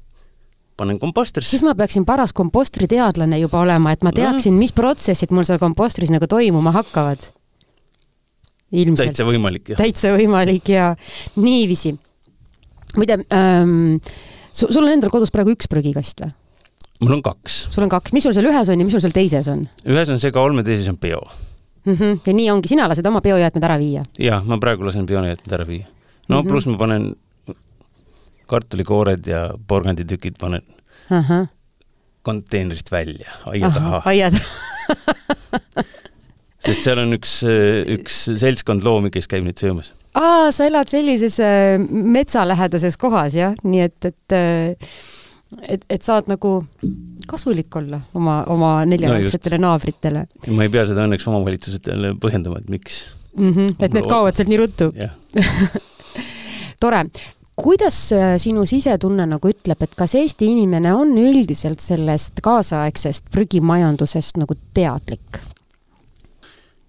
panen 0.76 0.98
kompostrisse, 1.00 1.54
siis 1.54 1.64
ma 1.64 1.74
peaksin 1.78 2.04
paras 2.08 2.34
kompostriteadlane 2.36 3.38
juba 3.40 3.62
olema, 3.64 3.94
et 3.94 4.04
ma 4.04 4.12
teaksin, 4.16 4.56
mis 4.60 4.74
protsessid 4.76 5.32
mul 5.32 5.46
seal 5.48 5.60
kompostris 5.62 6.12
nagu 6.12 6.28
toimuma 6.28 6.74
hakkavad. 6.76 7.30
ilmselt. 8.72 9.12
täitsa 9.12 9.24
võimalik, 9.28 9.70
jah. 9.72 9.80
täitsa 9.80 10.12
võimalik 10.16 10.68
ja 10.72 10.90
niiviisi. 11.36 11.94
muide 12.96 13.20
ähm,, 13.32 14.02
sul, 14.52 14.72
sul 14.72 14.84
on 14.84 14.92
endal 14.92 15.12
kodus 15.12 15.32
praegu 15.32 15.54
üks 15.54 15.70
prügikast 15.70 16.24
või? 16.24 16.34
mul 17.00 17.18
on 17.18 17.22
kaks. 17.24 17.66
sul 17.72 17.86
on 17.86 17.92
kaks, 17.92 18.12
mis 18.16 18.24
sul 18.26 18.34
seal 18.36 18.48
ühes 18.50 18.72
on 18.72 18.80
ja 18.80 18.88
mis 18.88 18.96
sul 18.96 19.04
seal 19.04 19.16
teises 19.16 19.48
on 19.52 19.64
ühes 19.86 20.12
on 20.12 20.20
segaolme, 20.20 20.64
teises 20.66 20.88
on 20.92 20.98
bio. 21.00 21.22
Mm? 21.86 21.94
-hmm. 21.94 22.18
ja 22.26 22.32
nii 22.32 22.50
ongi, 22.50 22.68
sina 22.68 22.88
lased 22.88 23.06
oma 23.06 23.20
biojäätmed 23.24 23.68
ära 23.68 23.78
viia? 23.78 24.04
jah, 24.18 24.44
ma 24.44 24.58
praegu 24.62 24.86
lasen 24.86 25.06
biojäätmed 25.06 25.58
ära 25.58 25.66
viia. 25.66 25.86
no 26.28 26.42
mm. 26.42 26.42
-hmm. 26.42 26.48
pluss 26.48 26.66
ma 26.66 26.78
panen 26.78 27.14
kartulikoored 28.46 29.26
ja 29.26 29.50
porganditükid 29.66 30.34
panen 30.40 30.62
ahah, 31.10 31.46
konteinerist 32.22 32.92
välja, 32.92 33.30
aia 33.46 33.70
taha, 33.70 34.02
aiad 34.04 34.38
sest 36.66 36.82
seal 36.82 36.98
on 36.98 37.14
üks, 37.14 37.38
üks 37.98 38.24
seltskond 38.40 38.82
loomi, 38.82 39.10
kes 39.14 39.28
käib 39.30 39.44
neid 39.46 39.58
söömas. 39.62 39.92
aa, 40.14 40.50
sa 40.52 40.66
elad 40.66 40.90
sellises 40.90 41.38
äh, 41.40 41.78
metsalähedases 41.90 42.96
kohas 42.96 43.34
jah, 43.34 43.54
nii 43.62 43.86
et, 43.86 44.04
et 44.04 44.34
äh, 44.34 44.74
et, 45.68 45.84
et 45.90 46.02
saad 46.02 46.30
nagu 46.30 46.58
kasulik 47.28 47.76
olla 47.76 48.00
oma, 48.14 48.40
oma 48.52 48.72
neljajalgsetele 48.88 49.58
no 49.60 49.70
naabritele 49.70 50.26
ma 50.56 50.66
ei 50.66 50.72
pea 50.72 50.84
seda 50.88 51.06
õnneks 51.06 51.28
omavalitsusele 51.30 52.14
põhjendama, 52.22 52.60
et 52.62 52.70
miks. 52.72 53.00
mm. 53.36 53.52
-hmm. 53.52 53.74
et 53.78 53.96
need 53.96 54.10
kaovad 54.10 54.36
sealt 54.36 54.52
nii 54.52 54.60
ruttu. 54.62 54.92
jah, 54.96 55.16
tore. 56.82 57.02
kuidas 57.56 57.98
äh, 58.12 58.36
sinu 58.42 58.66
sisetunne 58.66 59.26
nagu 59.26 59.48
ütleb, 59.48 59.82
et 59.82 59.94
kas 59.98 60.14
Eesti 60.14 60.52
inimene 60.52 60.94
on 60.94 61.12
üldiselt 61.18 61.80
sellest 61.80 62.40
kaasaegsest 62.42 63.30
prügimajandusest 63.34 64.40
nagu 64.42 64.58
teadlik 64.74 65.42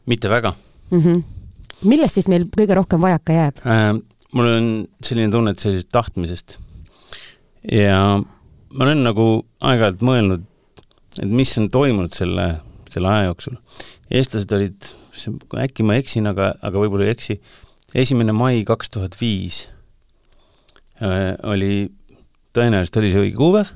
mitte 0.08 0.30
väga 0.30 0.54
mm? 0.92 1.02
-hmm. 1.02 1.24
millest 1.84 2.16
siis 2.16 2.28
meil 2.32 2.48
kõige 2.58 2.76
rohkem 2.76 3.02
vajaka 3.02 3.34
jääb? 3.34 3.60
äh,. 3.66 4.00
mul 4.34 4.48
on 4.54 4.88
selline 5.04 5.32
tunne, 5.32 5.52
et 5.52 5.60
sellisest 5.60 5.92
tahtmisest. 5.92 6.58
ja 7.72 8.20
ma 8.74 8.88
olen 8.88 9.04
nagu 9.06 9.28
aeg-ajalt 9.64 10.04
mõelnud, 10.06 10.46
et 11.22 11.30
mis 11.30 11.54
on 11.60 11.70
toimunud 11.74 12.14
selle, 12.16 12.48
selle 12.94 13.12
aja 13.12 13.30
jooksul. 13.30 13.58
eestlased 14.12 14.52
olid, 14.58 14.92
äkki 15.64 15.86
ma 15.88 15.98
eksin, 16.00 16.28
aga, 16.30 16.54
aga 16.62 16.84
võib-olla 16.84 17.08
ei 17.08 17.16
eksi, 17.16 17.40
esimene 17.96 18.36
mai 18.36 18.64
kaks 18.68 18.92
tuhat 18.94 19.18
viis 19.20 19.66
äh, 21.02 21.34
oli, 21.48 21.88
tõenäoliselt 22.56 23.02
oli 23.02 23.14
see 23.14 23.24
õige 23.26 23.40
kuupäev, 23.40 23.74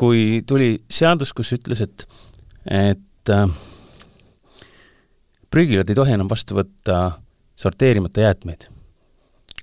kui 0.00 0.40
tuli 0.48 0.72
seadus, 0.90 1.34
kus 1.36 1.52
ütles, 1.58 1.82
et, 1.84 2.06
et 2.64 3.34
äh, 3.34 3.46
prügilad 5.50 5.90
ei 5.90 5.98
tohi 5.98 6.14
enam 6.16 6.30
vastu 6.30 6.56
võtta 6.56 7.20
sorteerimata 7.60 8.24
jäätmeid. 8.24 8.70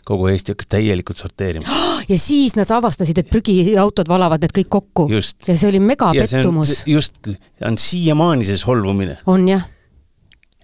Kogu 0.07 0.29
Eesti 0.31 0.53
hakkas 0.53 0.69
täielikult 0.71 1.19
sorteerima. 1.21 1.79
ja 2.11 2.19
siis 2.21 2.55
nad 2.59 2.69
avastasid, 2.73 3.17
et 3.21 3.31
prügiautod 3.31 4.09
valavad 4.09 4.43
need 4.43 4.55
kõik 4.59 4.69
kokku. 4.79 5.07
ja 5.11 5.21
see 5.23 5.67
oli 5.69 5.81
megapettumus. 5.83 6.83
just, 6.87 7.19
on 7.65 7.77
siiamaani 7.81 8.47
see 8.47 8.59
solvumine. 8.61 9.17
on 9.25 9.47
jah. 9.49 9.65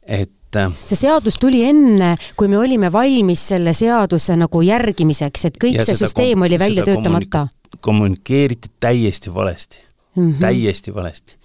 et 0.03 0.59
äh, 0.59 0.73
see 0.83 0.99
seadus 0.99 1.39
tuli 1.41 1.63
enne, 1.67 2.15
kui 2.39 2.51
me 2.51 2.59
olime 2.61 2.91
valmis 2.93 3.47
selle 3.53 3.73
seaduse 3.77 4.37
nagu 4.39 4.61
järgimiseks, 4.63 5.49
et 5.49 5.59
kõik 5.61 5.81
Ja 5.81 5.87
see 5.87 5.99
süsteem 5.99 6.45
oli 6.45 6.59
välja 6.59 6.85
töötamata. 6.87 7.47
kommunikeeriti 7.81 8.71
täiesti 8.79 9.33
valesti 9.33 9.81
mm. 10.15 10.31
-hmm. 10.31 10.39
täiesti 10.39 10.93
valesti. 10.95 11.35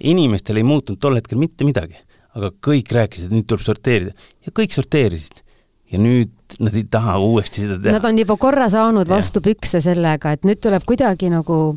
inimestel 0.00 0.56
ei 0.56 0.62
muutunud 0.62 1.00
tol 1.00 1.14
hetkel 1.14 1.38
mitte 1.38 1.64
midagi, 1.64 1.96
aga 2.34 2.50
kõik 2.68 2.92
rääkisid, 2.92 3.30
et 3.30 3.32
nüüd 3.32 3.46
tuleb 3.48 3.64
sorteerida 3.64 4.12
ja 4.46 4.52
kõik 4.52 4.74
sorteerisid. 4.74 5.45
Ja 5.92 5.98
nüüd 6.02 6.32
nad 6.62 6.74
ei 6.74 6.84
taha 6.90 7.16
uuesti 7.22 7.64
seda 7.66 7.76
teha. 7.82 7.96
Nad 7.98 8.06
on 8.08 8.18
juba 8.18 8.36
korra 8.40 8.68
saanud 8.72 9.08
vastu 9.10 9.42
pükse 9.44 9.80
sellega, 9.84 10.32
et 10.36 10.46
nüüd 10.46 10.60
tuleb 10.62 10.86
kuidagi 10.86 11.30
nagu, 11.32 11.76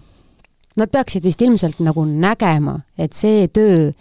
nad 0.79 0.91
peaksid 0.93 1.25
vist 1.25 1.41
ilmselt 1.45 1.81
nagu 1.85 2.05
nägema, 2.05 2.79
et 2.97 3.13
see 3.17 3.47
töö, 3.53 3.91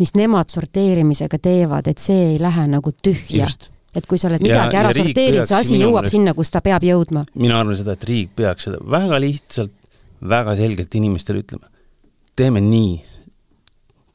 mis 0.00 0.12
nemad 0.16 0.52
sorteerimisega 0.52 1.38
teevad, 1.40 1.88
et 1.88 2.02
see 2.02 2.32
ei 2.34 2.38
lähe 2.42 2.66
nagu 2.68 2.92
tühja. 2.92 3.48
Et 3.96 4.04
kui 4.04 4.18
sa 4.20 4.28
oled 4.28 4.42
Ja- 4.44 4.48
midagi 4.48 4.76
ära 4.76 4.90
ja 4.92 4.96
sorteerinud, 4.98 5.48
see 5.48 5.56
asi 5.56 5.78
jõuab 5.80 6.04
meelest- 6.04 6.10
sinna, 6.12 6.34
kus 6.36 6.50
ta 6.52 6.60
peab 6.60 6.82
jõudma. 6.84 7.24
mina 7.34 7.60
arvan 7.60 7.76
seda, 7.76 7.92
et 7.92 8.04
riik 8.04 8.34
peaks 8.36 8.64
seda 8.64 8.76
väga 8.84 9.20
lihtsalt, 9.20 9.72
väga 10.20 10.56
selgelt 10.56 10.94
inimestele 10.94 11.40
ütlema. 11.40 11.68
teeme 12.36 12.60
nii. 12.60 13.02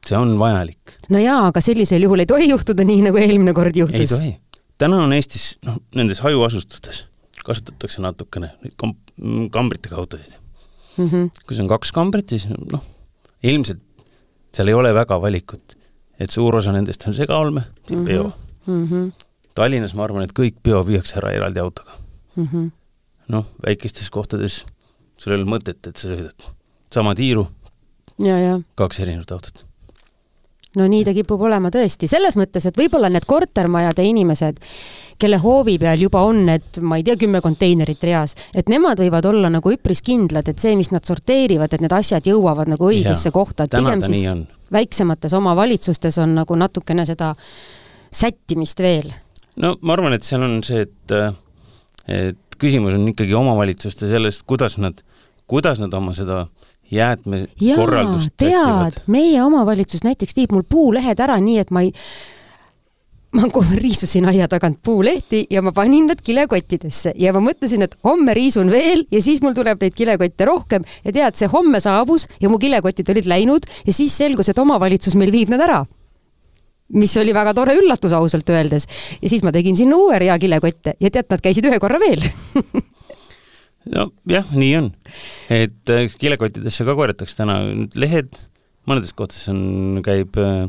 see 0.05 0.17
on 0.17 0.37
vajalik. 0.37 0.97
no 1.09 1.17
jaa, 1.17 1.47
aga 1.47 1.61
sellisel 1.61 2.01
juhul 2.01 2.19
ei 2.19 2.25
tohi 2.25 2.49
juhtuda 2.49 2.83
nii, 2.83 3.01
nagu 3.01 3.17
eelmine 3.17 3.53
kord 3.53 3.75
ei 3.75 3.81
juhtus. 3.81 4.09
tohi. 4.09 4.37
Täna 4.81 5.03
on 5.05 5.13
Eestis, 5.13 5.55
noh, 5.65 5.77
nendes 5.95 6.23
hajaasustustes 6.25 7.05
kasutatakse 7.45 8.01
natukene 8.03 8.51
neid 8.61 8.73
kom-, 8.81 8.97
kambritega 9.53 9.97
autosid. 10.01 10.37
Mm 10.97 11.07
-hmm. 11.09 11.29
kui 11.45 11.55
sul 11.55 11.63
on 11.65 11.69
kaks 11.71 11.91
kambrit, 11.95 12.29
siis 12.29 12.47
noh, 12.49 12.83
ilmselt 13.43 13.81
seal 14.53 14.67
ei 14.67 14.73
ole 14.73 14.93
väga 14.93 15.21
valikut. 15.21 15.77
et 16.21 16.29
suur 16.29 16.55
osa 16.55 16.71
nendest 16.71 17.07
on 17.07 17.13
segaolme 17.17 17.61
ja 17.89 17.95
Mhm. 17.95 18.05
bio. 18.05 18.33
Mm 18.67 18.87
-hmm. 18.87 19.11
Tallinnas 19.55 19.93
ma 19.93 20.03
arvan, 20.03 20.23
et 20.23 20.33
kõik 20.39 20.55
bio 20.63 20.85
viiakse 20.87 21.17
ära 21.17 21.31
eraldi 21.31 21.59
autoga. 21.59 21.91
Mm 22.35 22.47
-hmm. 22.47 22.71
noh, 23.27 23.45
väikestes 23.65 24.09
kohtades 24.09 24.65
sul 25.17 25.33
ei 25.33 25.41
ole 25.41 25.49
mõtet, 25.49 25.87
et 25.87 25.97
sa 25.97 26.07
sõidad 26.07 26.45
sama 26.93 27.15
tiiru, 27.15 27.47
kaks 28.75 28.99
erinevat 28.99 29.31
autot. 29.31 29.65
No 30.75 30.87
nii 30.87 31.03
ta 31.07 31.13
kipub 31.15 31.41
olema 31.47 31.71
tõesti, 31.73 32.07
selles 32.09 32.37
mõttes, 32.39 32.65
et 32.67 32.77
võib-olla 32.77 33.09
need 33.11 33.25
kortermajade 33.27 34.05
inimesed, 34.07 34.59
kelle 35.21 35.37
hoovi 35.41 35.75
peal 35.81 36.01
juba 36.01 36.23
on 36.25 36.45
need, 36.47 36.79
ma 36.81 36.97
ei 36.99 37.05
tea, 37.05 37.17
kümme 37.19 37.41
konteinerit 37.43 38.03
reas, 38.07 38.35
et 38.57 38.71
nemad 38.71 39.01
võivad 39.03 39.27
olla 39.29 39.51
nagu 39.53 39.73
üpris 39.73 40.01
kindlad, 40.05 40.47
et 40.49 40.61
see, 40.61 40.73
mis 40.79 40.91
nad 40.93 41.05
sorteerivad, 41.07 41.73
et 41.73 41.83
need 41.83 41.93
asjad 41.95 42.29
jõuavad 42.31 42.71
nagu 42.71 42.89
õigesse 42.89 43.29
Jaa, 43.29 43.35
kohta, 43.35 43.67
et 43.67 43.75
pigem 43.77 44.05
siis 44.07 44.47
väiksemates 44.71 45.35
omavalitsustes 45.35 46.17
on 46.23 46.37
nagu 46.39 46.55
natukene 46.55 47.05
seda 47.05 47.33
sättimist 48.11 48.79
veel. 48.79 49.11
no 49.61 49.75
ma 49.81 49.97
arvan, 49.97 50.15
et 50.15 50.23
seal 50.27 50.47
on 50.47 50.61
see, 50.63 50.85
et, 50.87 51.15
et 52.07 52.59
küsimus 52.61 52.95
on 52.95 53.07
ikkagi 53.11 53.35
omavalitsuste 53.35 54.07
sellest, 54.09 54.45
kuidas 54.47 54.77
nad, 54.79 55.03
kuidas 55.51 55.81
nad 55.83 55.93
oma 55.93 56.15
seda 56.15 56.45
jaa, 56.45 56.70
jäätmekorraldust 56.91 58.35
tead, 58.37 58.99
meie 59.07 59.43
omavalitsus 59.43 60.03
näiteks 60.03 60.35
viib 60.35 60.51
mul 60.55 60.67
puulehed 60.69 61.19
ära 61.23 61.39
nii, 61.41 61.57
et 61.63 61.71
ma 61.71 61.85
ei 61.87 61.93
ma 63.31 63.47
riisusin 63.75 64.25
aia 64.27 64.47
tagant 64.51 64.79
puulehti 64.83 65.45
ja 65.49 65.61
ma 65.61 65.71
panin 65.71 66.09
nad 66.09 66.19
kilekottidesse 66.23 67.13
ja 67.15 67.31
ma 67.33 67.39
mõtlesin, 67.39 67.85
et 67.85 67.95
homme 68.03 68.33
riisun 68.35 68.71
veel 68.71 69.05
ja 69.11 69.21
siis 69.23 69.39
mul 69.41 69.55
tuleb 69.55 69.79
neid 69.81 69.95
kilekotte 69.95 70.45
rohkem. 70.45 70.83
Ja 71.05 71.15
tead, 71.15 71.39
see 71.39 71.47
homme 71.51 71.79
saabus 71.79 72.27
ja 72.41 72.51
mu 72.51 72.59
kilekotid 72.59 73.09
olid 73.13 73.29
läinud 73.31 73.67
ja 73.87 73.95
siis 73.95 74.17
selgus, 74.17 74.51
et 74.51 74.59
omavalitsus 74.59 75.15
meil 75.15 75.31
viib 75.31 75.51
need 75.53 75.63
ära. 75.63 75.85
Mis 76.91 77.15
oli 77.15 77.31
väga 77.31 77.53
tore 77.55 77.77
üllatus 77.79 78.11
ausalt 78.11 78.49
öeldes. 78.51 78.87
ja 79.21 79.29
siis 79.29 79.43
ma 79.47 79.51
tegin 79.55 79.77
sinna 79.79 79.95
uue 79.95 80.19
rea 80.19 80.35
kilekotte 80.39 80.97
ja 80.99 81.09
tead, 81.09 81.31
nad 81.31 81.39
käisid 81.39 81.71
ühe 81.71 81.79
korra 81.79 81.99
veel 82.03 82.27
nojah, 83.89 84.53
nii 84.53 84.71
on. 84.77 84.91
et 85.49 85.93
äh, 85.93 86.07
kilekottidesse 86.21 86.85
ka 86.87 86.95
korjatakse 86.97 87.37
täna 87.39 87.59
lehed, 87.95 88.37
mõnedes 88.89 89.13
kohtades 89.17 89.49
on, 89.51 90.01
käib 90.05 90.37
äh, 90.41 90.65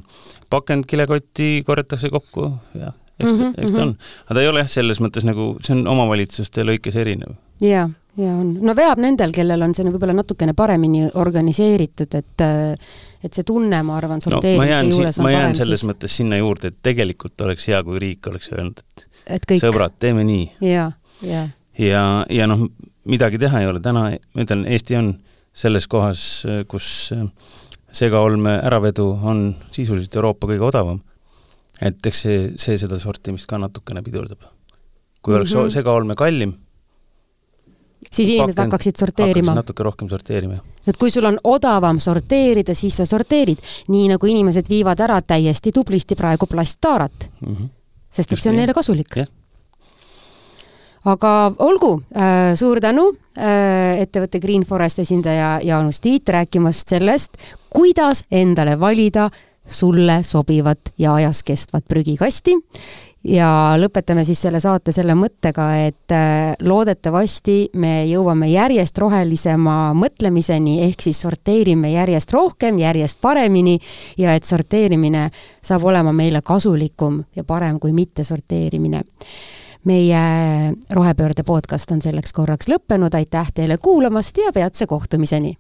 pakend 0.53 0.89
kilekotti, 0.91 1.63
korjatakse 1.67 2.13
kokku 2.13 2.51
ja 2.79 2.93
eks 3.21 3.29
ta 3.29 3.33
mm, 3.33 3.41
-hmm, 3.41 3.55
eks 3.57 3.71
ta 3.71 3.79
mhm. 3.79 3.89
on. 3.89 3.97
aga 4.27 4.35
ta 4.35 4.43
ei 4.43 4.49
ole 4.49 4.63
jah, 4.65 4.71
selles 4.71 5.01
mõttes 5.05 5.27
nagu, 5.29 5.57
see 5.63 5.77
on 5.77 5.87
omavalitsuste 5.87 6.65
lõikes 6.67 6.97
erinev. 6.99 7.37
jaa, 7.61 7.89
ja 8.17 8.35
on, 8.35 8.55
no 8.61 8.77
veab 8.77 9.01
nendel, 9.03 9.33
kellel 9.33 9.63
on 9.63 9.75
see 9.75 9.87
võib-olla 9.89 10.17
natukene 10.17 10.55
paremini 10.59 11.09
organiseeritud, 11.15 12.15
et 12.19 12.45
äh, 12.47 12.93
et 13.23 13.35
see 13.35 13.47
tunne, 13.47 13.83
ma 13.87 13.97
arvan, 14.01 14.23
sorteerimise 14.23 14.83
no, 14.83 14.97
juures 14.97 15.19
on 15.19 15.27
ma 15.29 15.35
jään 15.35 15.57
selles 15.57 15.83
siis... 15.85 15.91
mõttes 15.93 16.17
sinna 16.19 16.41
juurde, 16.41 16.73
et 16.73 16.79
tegelikult 16.83 17.41
oleks 17.47 17.69
hea, 17.71 17.83
kui 17.87 18.01
riik 18.03 18.27
oleks 18.33 18.51
öelnud, 18.53 18.83
et, 18.83 19.07
et 19.39 19.47
kõik... 19.53 19.63
sõbrad, 19.63 19.95
teeme 20.03 20.25
nii. 20.27 20.49
ja, 20.67 20.89
ja. 21.27 21.47
ja, 21.79 22.03
ja 22.31 22.49
noh, 22.51 22.67
midagi 23.05 23.39
teha 23.39 23.61
ei 23.61 23.67
ole, 23.67 23.81
täna 23.81 24.09
ma 24.13 24.45
ütlen, 24.45 24.67
Eesti 24.71 24.97
on 24.99 25.13
selles 25.53 25.89
kohas, 25.91 26.45
kus 26.69 27.13
segaolme 27.93 28.57
äravedu 28.65 29.09
on 29.23 29.55
sisuliselt 29.71 30.17
Euroopa 30.17 30.49
kõige 30.49 30.69
odavam. 30.69 31.01
et 31.83 32.07
eks 32.07 32.21
see, 32.23 32.43
see 32.57 32.77
seda 32.79 32.99
sortimist 32.99 33.47
ka 33.51 33.59
natukene 33.59 34.03
pidurdab. 34.03 34.39
kui 35.23 35.35
oleks 35.35 35.55
mm 35.55 35.61
-hmm. 35.61 35.71
segaolme 35.71 36.15
kallim, 36.15 36.55
siis 38.11 38.29
inimesed 38.29 38.57
pakend, 38.57 38.73
hakkaksid 38.73 38.97
sorteerima. 38.97 39.55
natuke 39.55 39.83
rohkem 39.83 40.09
sorteerima, 40.09 40.55
jah. 40.55 40.65
et 40.87 40.97
kui 40.97 41.11
sul 41.11 41.25
on 41.25 41.39
odavam 41.45 42.01
sorteerida, 42.01 42.75
siis 42.75 42.97
sa 42.97 43.07
sorteerid. 43.07 43.59
nii 43.89 44.09
nagu 44.09 44.27
inimesed 44.27 44.69
viivad 44.69 45.01
ära 45.01 45.23
täiesti 45.23 45.73
tublisti 45.73 46.15
praegu 46.15 46.47
plasttaarat 46.47 47.31
mm. 47.41 47.55
-hmm. 47.55 47.69
sest 48.11 48.33
et 48.33 48.39
see 48.39 48.51
on 48.51 48.57
neile 48.57 48.75
kasulik 48.75 49.17
yeah 49.17 49.29
aga 51.05 51.53
olgu 51.59 51.97
äh,, 52.15 52.55
suur 52.59 52.81
tänu 52.81 53.09
äh, 53.37 54.03
ettevõtte 54.03 54.41
Green 54.43 54.67
Forest 54.67 55.03
esindaja 55.03 55.57
Jaanus 55.65 56.01
Tiit 56.01 56.29
rääkimast 56.29 56.95
sellest, 56.95 57.39
kuidas 57.71 58.25
endale 58.31 58.79
valida 58.81 59.31
sulle 59.67 60.23
sobivat 60.27 60.93
ja 60.99 61.15
ajas 61.15 61.43
kestvat 61.43 61.85
prügikasti. 61.89 62.57
ja 63.25 63.77
lõpetame 63.79 64.25
siis 64.27 64.41
selle 64.43 64.59
saate 64.61 64.91
selle 64.93 65.15
mõttega, 65.15 65.67
et 65.87 66.11
äh, 66.15 66.55
loodetavasti 66.61 67.71
me 67.79 68.05
jõuame 68.11 68.49
järjest 68.51 68.99
rohelisema 68.99 69.93
mõtlemiseni, 69.95 70.81
ehk 70.89 71.03
siis 71.03 71.21
sorteerime 71.23 71.93
järjest 71.93 72.35
rohkem, 72.35 72.79
järjest 72.83 73.21
paremini 73.23 73.79
ja 74.19 74.35
et 74.35 74.45
sorteerimine 74.45 75.31
saab 75.63 75.85
olema 75.85 76.13
meile 76.13 76.43
kasulikum 76.43 77.23
ja 77.37 77.45
parem 77.45 77.79
kui 77.79 77.93
mittesorteerimine 77.95 79.03
meie 79.85 80.23
rohepöörde 80.91 81.43
podcast 81.45 81.91
on 81.91 82.03
selleks 82.03 82.33
korraks 82.33 82.69
lõppenud, 82.71 83.15
aitäh 83.15 83.53
teile 83.55 83.79
kuulamast 83.79 84.39
ja 84.39 84.53
peatse 84.53 84.87
kohtumiseni! 84.87 85.57